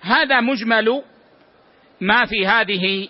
[0.00, 1.02] هذا مجمل
[2.00, 3.08] ما في هذه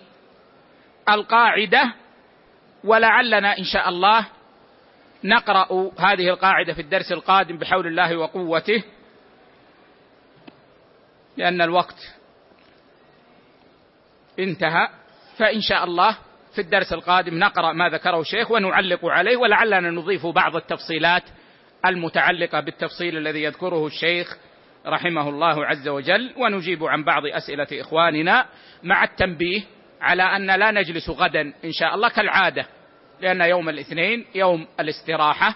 [1.09, 2.04] القاعدة.
[2.85, 4.25] ولعلنا إن شاء الله
[5.23, 8.83] نقرأ هذه القاعدة في الدرس القادم بحول الله وقوته
[11.37, 12.15] لأن الوقت
[14.39, 14.87] انتهى.
[15.37, 16.17] فإن شاء الله
[16.55, 21.23] في الدرس القادم نقرأ ما ذكره الشيخ ونعلق عليه ولعلنا نضيف بعض التفصيلات
[21.85, 24.37] المتعلقة بالتفصيل الذي يذكره الشيخ
[24.85, 26.33] رحمه الله عز وجل.
[26.37, 28.45] ونجيب عن بعض أسئلة إخواننا
[28.83, 29.61] مع التنبيه
[30.01, 32.65] على أن لا نجلس غدا إن شاء الله كالعادة
[33.21, 35.55] لأن يوم الاثنين يوم الاستراحة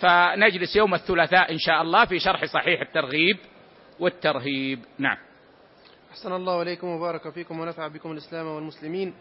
[0.00, 3.38] فنجلس يوم الثلاثاء إن شاء الله في شرح صحيح الترغيب
[4.00, 4.80] والترهيب.
[4.98, 5.16] نعم.
[6.10, 9.14] أحسن الله إليكم وبارك فيكم ونفع بكم الإسلام والمسلمين.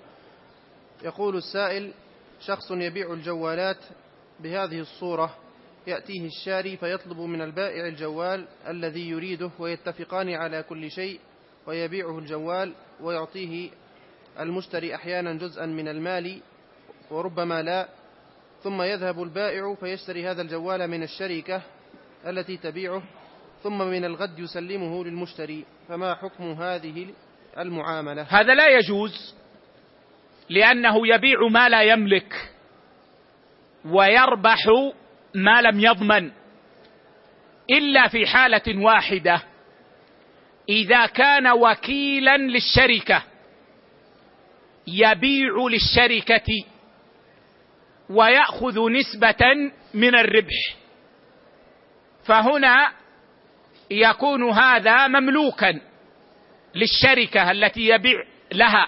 [1.04, 1.94] يقول السائل
[2.42, 3.78] شخص يبيع الجوالات
[4.40, 5.36] بهذه الصورة
[5.88, 11.20] يأتيه الشاري فيطلب من البائع الجوال الذي يريده ويتفقان على كل شيء
[11.66, 13.70] ويبيعه الجوال ويعطيه
[14.40, 16.42] المشتري أحيانا جزءا من المال
[17.12, 17.88] وربما لا
[18.64, 21.62] ثم يذهب البائع فيشتري هذا الجوال من الشركة
[22.28, 23.04] التي تبيعه
[23.64, 25.66] ثم من الغد يسلمه للمشتري.
[25.90, 27.08] فما حكم هذه
[27.58, 29.36] المعاملة؟ هذا لا يجوز
[30.50, 32.52] لأنه يبيع ما لا يملك
[33.86, 34.66] ويربح
[35.36, 36.32] ما لم يضمن.
[37.70, 39.44] إلا في حالة واحدة
[40.70, 43.24] إذا كان وكيلا للشركة
[44.88, 46.66] يبيع للشركة
[48.10, 50.76] ويأخذ نسبة من الربح.
[52.26, 52.92] فهنا
[53.92, 55.80] يكون هذا مملوكا
[56.76, 58.88] للشركة التي يبيع لها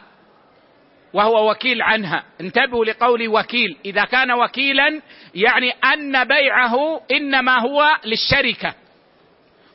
[1.14, 2.24] وهو وكيل عنها.
[2.42, 3.78] انتبهوا لقول وكيل.
[3.86, 5.02] إذا كان وكيلا
[5.36, 8.74] يعني أن بيعه إنما هو للشركة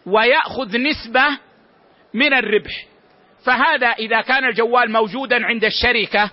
[0.07, 1.39] ويأخذ نسبة
[2.15, 2.87] من الربح.
[3.45, 6.31] فهذا إذا كان الجوال موجودا عند الشركة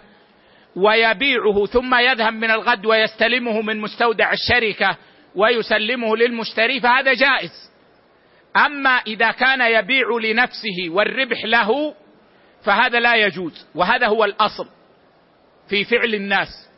[0.75, 4.97] ويبيعه ثم يذهب من الغد ويستلمه من مستودع الشركة
[5.35, 7.71] ويسلمه للمشتري فهذا جائز.
[8.57, 11.95] أما إذا كان يبيع لنفسه والربح له
[12.63, 13.67] فهذا لا يجوز.
[13.75, 14.67] وهذا هو الأصل
[15.69, 16.69] في فعل الناس.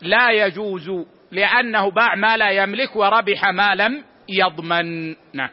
[0.00, 0.90] لا يجوز
[1.30, 5.16] لأنه باع ما لا يملك وربح ما لم يضمن.
[5.32, 5.50] نعم.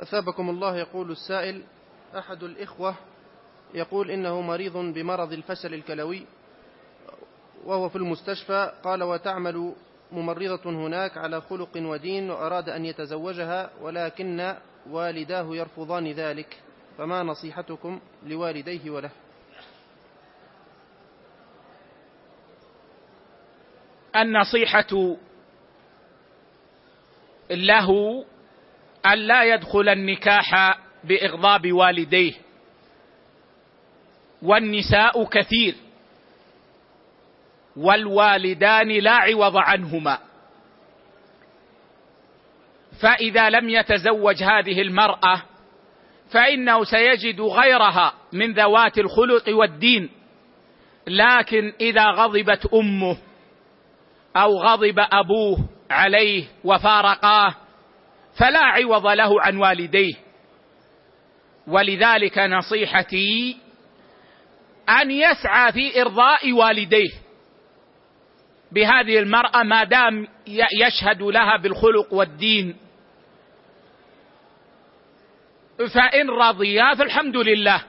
[0.00, 1.62] أثابكم الله يقول السائل
[2.18, 2.94] أحد الإخوة
[3.74, 6.26] يقول إنه مريض بمرض الفشل الكلوي.
[7.66, 9.72] وهو في المستشفى قال وتعمل
[10.12, 14.54] ممرضة هناك على خلق ودين وأراد أن يتزوجها ولكن
[14.90, 16.56] والداه يرفضان ذلك
[16.98, 19.10] فما نصيحتكم لوالديه وله؟
[24.16, 25.16] النصيحة
[27.50, 28.24] له
[29.06, 32.32] أن لا يدخل النكاح بإغضاب والديه
[34.42, 35.74] والنساء كثير.
[37.76, 40.18] والوالدان لا عوض عنهما.
[43.00, 45.42] فإذا لم يتزوج هذه المرأة
[46.30, 50.10] فإنه سيجد غيرها من ذوات الخلق والدين
[51.06, 53.16] لكن إذا غضبت أمه
[54.36, 57.54] أو غضب أبوه عليه وفارقاه
[58.38, 60.14] فلا عوض له عن والديه.
[61.66, 63.56] ولذلك نصيحتي
[64.88, 67.25] أن يسعى في إرضاء والديه.
[68.72, 70.28] بهذه المرأة ما دام
[70.82, 72.76] يشهد لها بالخلق والدين.
[75.94, 77.82] فإن رضيا فالحمد لله.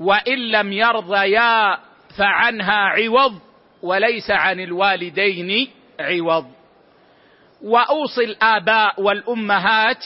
[0.00, 1.78] وإن لم يرضيا
[2.18, 3.40] فعنها عوض
[3.82, 5.70] وليس عن الوالدين
[6.00, 6.46] عوض.
[7.62, 10.04] وأوصي الآباء والأمهات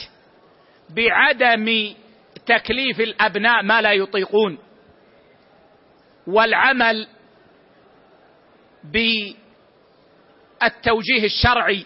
[0.89, 1.93] بعدم
[2.45, 4.57] تكليف الأبناء ما لا يطيقون.
[6.27, 7.07] والعمل
[10.61, 11.85] بالتوجيه الشرعي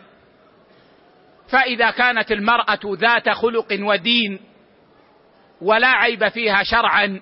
[1.49, 4.39] فإذا كانت المرأة ذات خلق ودين
[5.61, 7.21] ولا عيب فيها شرعا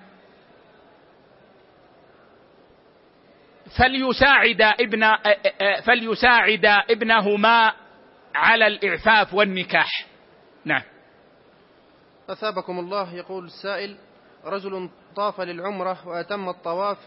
[3.78, 5.04] فليساعد ابن
[5.86, 7.72] فليساعد ابنهما
[8.34, 10.06] على الإعفاف والنكاح.
[10.64, 10.82] نعم.
[12.30, 13.96] أثابكم الله يقول السائل
[14.44, 16.98] رجل طاف للعمرة وأتم الطواف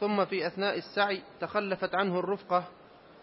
[0.00, 2.64] ثم في أثناء السعي تخلفت عنه الرفقة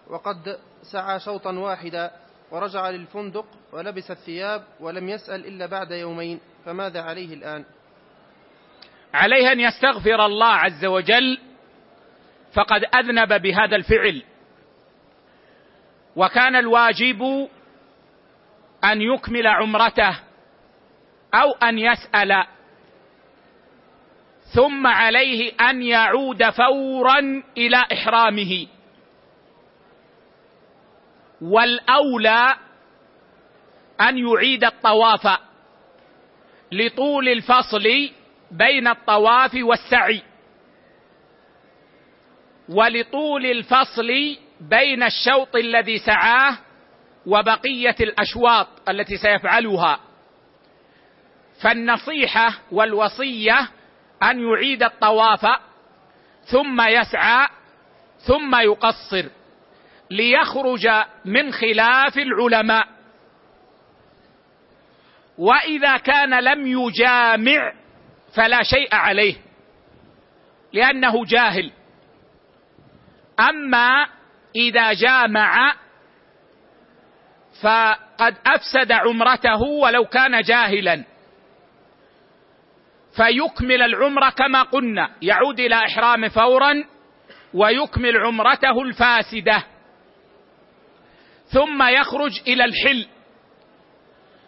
[0.10, 0.58] وقد
[0.91, 2.12] سعى شوطا واحدا
[2.52, 7.66] ورجع للفندق ولبس الثياب ولم يسأل إلا بعد يومين فماذا عليه الآن؟
[9.14, 11.40] عليه أن يستغفر الله عز وجل
[12.54, 14.24] فقد أذنب بهذا الفعل.
[16.16, 17.49] وكان الواجب
[18.84, 20.20] أن يكمل عمرته
[21.34, 22.45] أو أن يسأل
[24.53, 28.68] ثم عليه أن يعود فورا إلى إحرامه.
[31.41, 32.56] والأولى
[34.02, 35.40] أن يعيد الطواف
[36.72, 38.10] لطول الفصل
[38.52, 40.22] بين الطواف والسعي
[42.69, 46.57] ولطول الفصل بين الشوط الذي سعاه
[47.26, 49.99] وبقية الأشواط التي سيفعلها.
[51.61, 53.69] فالنصيحة والوصية
[54.23, 55.45] أن يعيد الطواف
[56.45, 57.48] ثم يسعى
[58.19, 59.26] ثم يقصر
[60.11, 60.89] ليخرج
[61.26, 62.88] من خلاف العلماء.
[65.38, 67.73] وإذا كان لم يجامع
[68.35, 69.35] فلا شيء عليه
[70.73, 71.72] لأنه جاهل.
[73.39, 74.07] أما
[74.56, 75.73] إذا جامع
[77.61, 81.03] فقد أفسد عمرته ولو كان جاهلا.
[83.18, 85.10] فيكمل العمره كما قلنا.
[85.22, 86.84] يعود إلى إحرام فورا
[87.53, 89.64] ويكمل عمرته الفاسدة.
[91.53, 93.07] ثم يخرج إلى الحل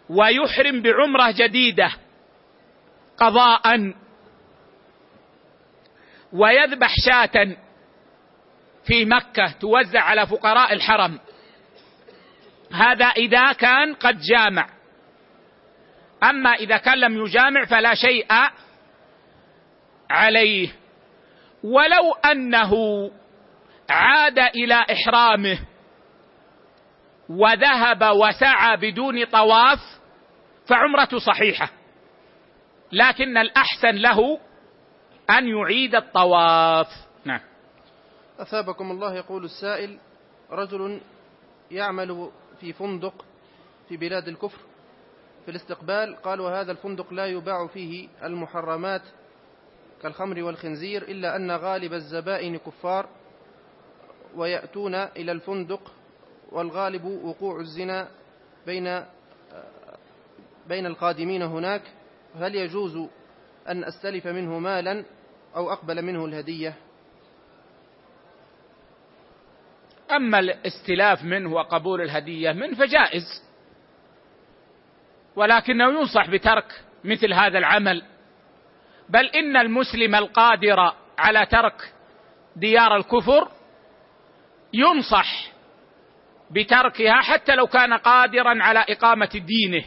[0.08, 1.90] ويحرم بعمرة جديدة
[3.18, 3.94] قضاء
[6.32, 7.56] ويذبح شاة
[8.86, 11.18] في مكة توزع على فقراء الحرم.
[12.72, 14.79] هذا إذا كان قد جامع.
[16.24, 18.26] أما إذا كان لم يجامع فلا شيء
[20.10, 20.68] عليه.
[21.64, 22.74] ولو أنه
[23.90, 25.58] عاد إلى إحرامه
[27.28, 29.78] وذهب وسعى بدون طواف
[30.66, 31.70] فعمرته صحيحة
[32.92, 34.38] لكن الأحسن له
[35.30, 36.86] أن يعيد الطواف.
[37.24, 37.40] نعم.
[38.38, 39.98] أثابكم الله يقول السائل
[40.50, 41.00] رجل
[41.70, 42.30] يعمل
[42.60, 43.24] في فندق
[43.88, 44.58] في بلاد الكفر
[45.44, 49.02] في الاستقبال قال وهذا الفندق لا يباع فيه المحرمات
[50.02, 53.08] كالخمر والخنزير إلا أن غالب الزبائن كفار
[54.36, 55.92] ويأتون إلى الفندق
[56.52, 58.08] والغالب وقوع الزنا
[58.66, 59.04] بين
[60.68, 61.82] بين القادمين هناك.
[62.36, 63.08] هل يجوز
[63.68, 65.04] أن أستلف منه مالا
[65.56, 66.74] أو أقبل منه الهدية؟
[70.12, 73.49] أما الاستلاف منه وقبول الهدية منه فجائز.
[75.36, 78.02] ولكنه ينصح بترك مثل هذا العمل.
[79.08, 81.92] بل إن المسلم القادر على ترك
[82.56, 83.48] ديار الكفر
[84.72, 85.50] ينصح
[86.50, 89.84] بتركها حتى لو كان قادرا على إقامة دينه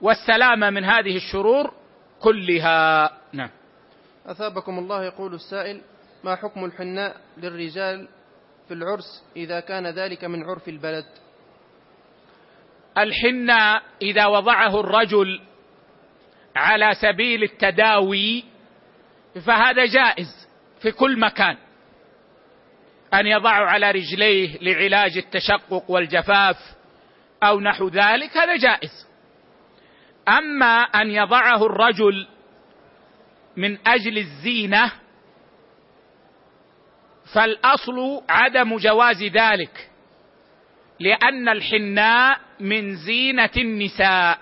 [0.00, 1.74] والسلامة من هذه الشرور
[2.20, 3.10] كلها.
[3.32, 3.50] نعم.
[4.26, 5.80] أثابكم الله يقول السائل
[6.24, 8.08] ما حكم الحناء للرجال
[8.68, 11.06] في العرس إذا كان ذلك من عرف البلد؟
[12.98, 15.40] الحناء إذا وضعه الرجل
[16.56, 18.44] على سبيل التداوي
[19.46, 20.48] فهذا جائز
[20.80, 21.56] في كل مكان.
[23.14, 26.56] أن يضعه على رجليه لعلاج التشقق والجفاف
[27.42, 29.06] أو نحو ذلك هذا جائز.
[30.28, 32.26] أما أن يضعه الرجل
[33.56, 34.92] من أجل الزينة
[37.34, 39.90] فالأصل عدم جواز ذلك.
[41.00, 44.38] لأن الحناء من زينة النساء.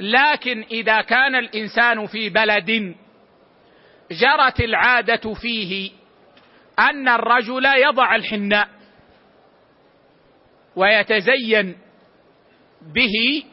[0.00, 2.94] لكن إذا كان الإنسان في بلد
[4.10, 5.90] جرت العادة فيه
[6.78, 8.68] أن الرجل يضع الحناء
[10.76, 11.76] ويتزين
[12.82, 13.44] به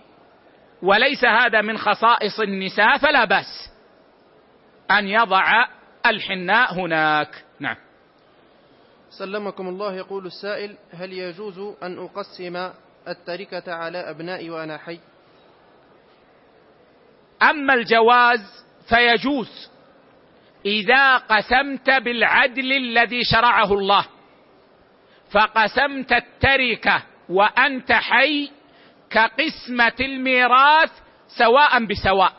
[0.82, 3.72] وليس هذا من خصائص النساء فلا بأس
[4.92, 5.66] أن يضع
[6.06, 7.44] الحناء هناك.
[7.60, 7.87] نعم.
[9.10, 12.72] سلمكم الله يقول السائل هل يجوز أن أقسم
[13.08, 15.00] التركة على أبنائي وأنا حي؟
[17.42, 19.70] أما الجواز فيجوز
[20.66, 24.06] إذا قسمت بالعدل الذي شرعه الله.
[25.32, 28.52] فقسمت التركة وأنت حي
[29.10, 30.92] كقسمة الميراث
[31.28, 32.34] سواء بسواء.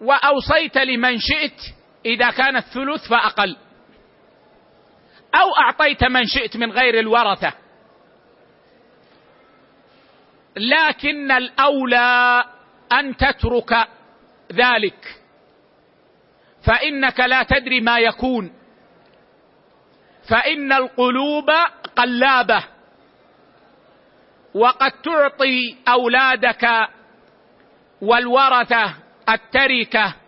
[0.00, 1.60] وأوصيت لمن شئت
[2.06, 3.56] إذا كان الثلث فأقل.
[5.34, 7.52] أو أعطيت من شئت من غير الورثة.
[10.56, 12.44] لكن الأولى
[12.92, 13.88] أن تترك
[14.52, 15.18] ذلك.
[16.66, 18.52] فإنك لا تدري ما يكون.
[20.28, 21.50] فإن القلوب
[21.96, 22.64] قلابة.
[24.54, 26.88] وقد تعطي أولادك
[28.02, 28.94] والورثة
[29.28, 30.21] التركة.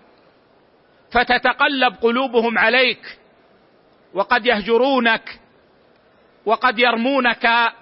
[1.14, 3.18] فتتقلب قلوبهم عليك
[4.14, 5.40] وقد يهجرونك
[6.46, 7.72] وقد يرمونك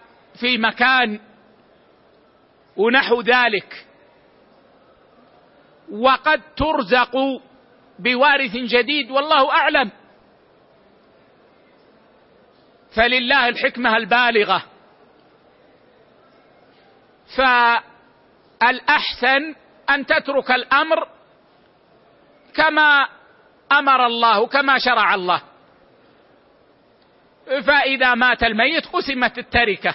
[0.40, 1.20] في مكان
[2.76, 3.86] ونحو ذلك.
[5.90, 7.16] وقد ترزق
[7.98, 9.90] بوارث جديد والله أعلم.
[12.94, 14.62] فلله الحكمة البالغة.
[18.60, 19.54] فالأحسن
[19.90, 21.09] أن تترك الأمر
[22.54, 23.09] كما
[23.78, 25.43] أمر الله كما شرع الله.
[27.66, 29.94] فإذا مات الميت قسمت التركة.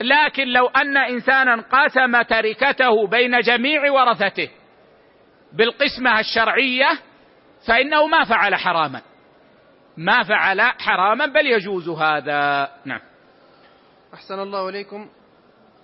[0.00, 4.50] لكن لو أن إنسانا قسم تركته بين جميع ورثته
[5.52, 6.98] بالقسمة الشرعية
[7.66, 9.02] فإنه ما فعل حراما.
[9.96, 12.70] ما فعل حراما بل يجوز هذا.
[12.84, 13.00] نعم.
[14.14, 15.08] أحسن الله إليكم.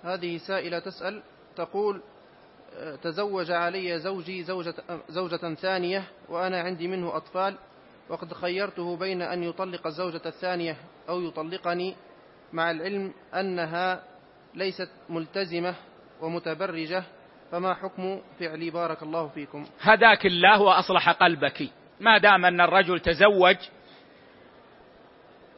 [0.03, 1.23] هذه سائلة تسأل
[1.55, 2.01] تقول
[3.01, 4.73] تزوج علي زوجي زوجة,
[5.09, 7.57] زوجة ثانية وأنا عندي منه أطفال
[8.09, 10.77] وقد خيرته بين أن يطلق الزوجة الثانية
[11.09, 11.95] أو يطلقني
[12.53, 14.03] مع العلم أنها
[14.55, 15.75] ليست ملتزمة
[16.21, 17.03] ومتبرجة
[17.51, 19.65] فما حكم فعلي؟ بارك الله فيكم.
[19.81, 21.69] هداك الله وأصلح قلبك.
[21.99, 23.57] ما دام أن الرجل تزوج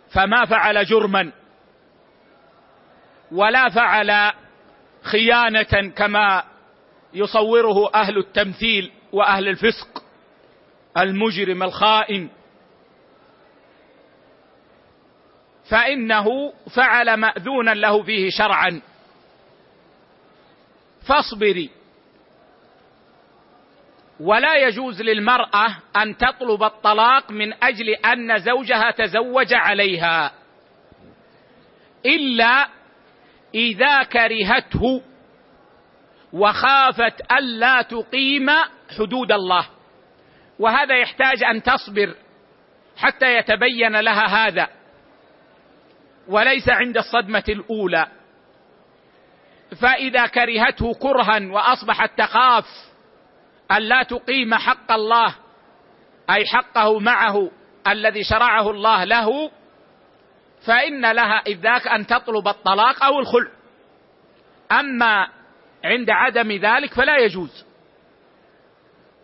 [0.09, 1.31] فما فعل جرما
[3.31, 4.31] ولا فعل
[5.03, 6.43] خيانة كما
[7.15, 10.03] يصوره أهل التمثيل وأهل الفسق
[10.97, 12.29] المجرم الخائن.
[15.69, 18.81] فإنه فعل مأذونا له فيه شرعا.
[21.07, 21.69] فاصبري.
[24.19, 30.31] ولا يجوز للمرأة أن تطلب الطلاق من أجل أن زوجها تزوج عليها
[32.05, 32.67] إلا
[33.55, 35.01] إذا كرهته
[36.35, 38.49] وخافت ألا تقيم
[38.97, 39.67] حدود الله.
[40.59, 42.15] وهذا يحتاج أن تصبر
[42.97, 44.67] حتى يتبين لها هذا.
[46.27, 48.07] وليس عند الصدمة الأولى.
[49.81, 52.65] فإذا كرهته كرها وأصبحت تخاف
[53.71, 55.35] الا تقيم حق الله
[56.29, 57.51] أي حقه معه
[57.87, 59.51] الذي شرعه الله له
[60.65, 63.51] فإن لها اذ ذاك أن تطلب الطلاق أو الخلع.
[64.71, 65.27] أما
[65.85, 67.65] عند عدم ذلك فلا يجوز.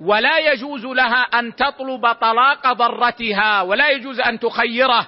[0.01, 5.07] ولا يجوز لها أن تطلب طلاق ضرتها ولا يجوز أن تخيره.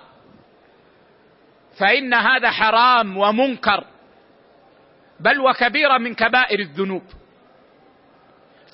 [1.80, 3.84] فإن هذا حرام ومنكر
[5.20, 7.04] بل وكبيره من كبائر الذنوب.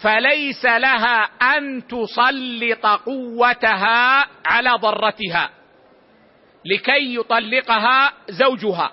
[0.04, 5.50] فليس لها أن تسلط قوتها على ضرتها
[6.66, 8.92] لكي يطلقها زوجها.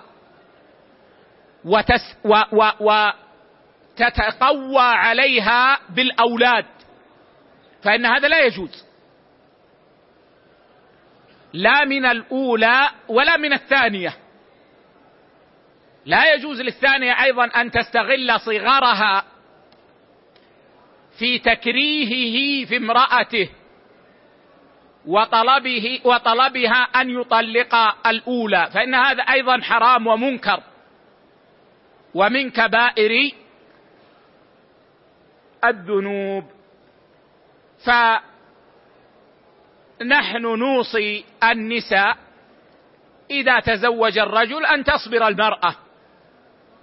[1.65, 3.11] وتس و و و
[3.97, 6.65] تتقوى عليها بالأولاد.
[7.83, 8.85] فإن هذا لا يجوز.
[11.53, 14.13] لا من الأولى ولا من الثانية.
[16.05, 19.23] لا يجوز للثانية أيضا أن تستغل صغرها
[21.19, 23.49] في تكريهه في امرأته
[25.05, 27.75] وطلبه وطلبها أن يطلق
[28.07, 28.69] الأولى.
[28.73, 30.63] فإن هذا أيضا حرام ومنكر.
[32.13, 33.31] ومن كبائر
[35.69, 36.43] الذنوب.
[39.99, 42.17] فنحن نوصي النساء
[43.29, 45.75] إذا تزوج الرجل أن تصبر المرأة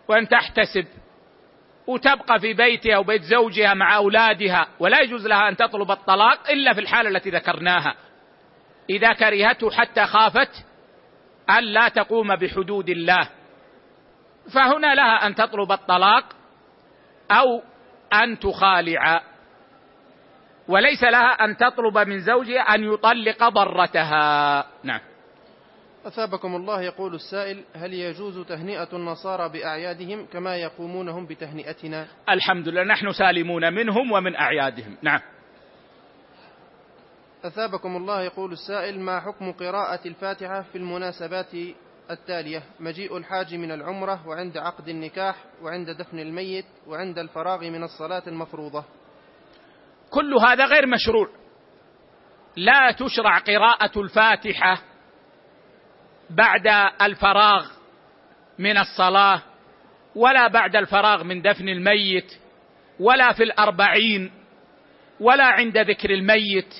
[0.08, 0.86] وأن تحتسب
[1.86, 6.80] وتبقى في بيتها وبيت زوجها مع أولادها ولا يجوز لها أن تطلب الطلاق إلا في
[6.80, 7.94] الحالة التي ذكرناها.
[8.90, 10.64] إذا كرهته حتى خافت
[11.50, 13.28] أن لا تقوم بحدود الله.
[14.54, 16.24] فهنا لها أن تطلب الطلاق
[17.30, 17.62] أو
[18.22, 19.22] أن تخالع.
[20.68, 24.66] وليس لها أن تطلب من زوجها أن يطلق ضرتها.
[24.82, 25.00] نعم.
[26.06, 33.12] أثابكم الله يقول السائل هل يجوز تهنئة النصارى بأعيادهم كما يقومونهم بتهنئتنا؟ الحمد لله نحن
[33.12, 34.96] سالمون منهم ومن أعيادهم.
[35.02, 35.20] نعم.
[37.44, 41.54] أثابكم الله يقول السائل ما حكم قراءة الفاتحة في المناسبات
[42.10, 48.22] التالية مجيء الحاج من العمرة وعند عقد النكاح وعند دفن الميت وعند الفراغ من الصلاة
[48.26, 48.84] المفروضة.
[50.10, 51.28] كل هذا غير مشروع.
[52.56, 54.82] لا تشرع قراءة الفاتحة
[56.30, 57.70] بعد الفراغ
[58.58, 59.42] من الصلاة
[60.14, 62.32] ولا بعد الفراغ من دفن الميت
[63.00, 64.30] ولا في الأربعين
[65.20, 66.74] ولا عند ذكر الميت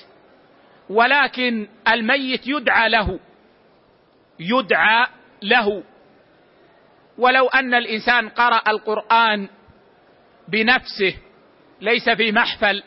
[0.89, 3.19] ولكن الميت يدعى له.
[4.39, 5.07] يدعى
[5.41, 5.83] له.
[7.17, 9.49] ولو أن الإنسان قرأ القرآن
[10.47, 11.15] بنفسه
[11.81, 12.83] ليس في محفل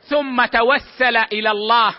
[0.00, 1.94] ثم توسل إلى الله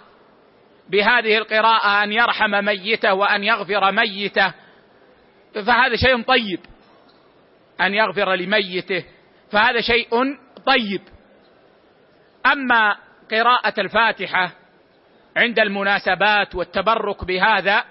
[0.89, 4.53] بهذه القراءة أن يرحم ميته وأن يغفر ميته
[5.65, 6.59] فهذا شيء طيب.
[7.81, 9.05] أن يغفر لميته
[9.51, 10.09] فهذا شيء
[10.65, 11.01] طيب.
[12.45, 12.97] أما
[13.31, 14.51] قراءة الفاتحة
[15.37, 17.83] عند المناسبات والتبرك بهذا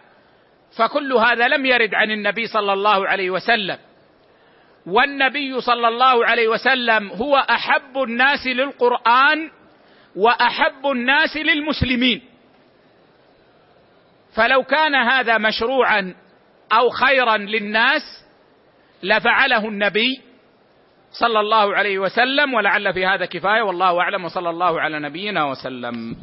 [0.76, 3.78] فكل هذا لم يرد عن النبي صلى الله عليه وسلم.
[4.86, 9.50] والنبي صلى الله عليه وسلم هو أحب الناس للقرآن
[10.16, 12.22] وأحب الناس للمسلمين.
[14.34, 16.14] فلو كان هذا مشروعا
[16.72, 18.02] أو خيرا للناس
[19.02, 20.20] لفعله النبي
[21.12, 26.16] صلى الله عليه وسلم ولعل في هذا كفاية والله أعلم وصلى الله على نبينا وسلم.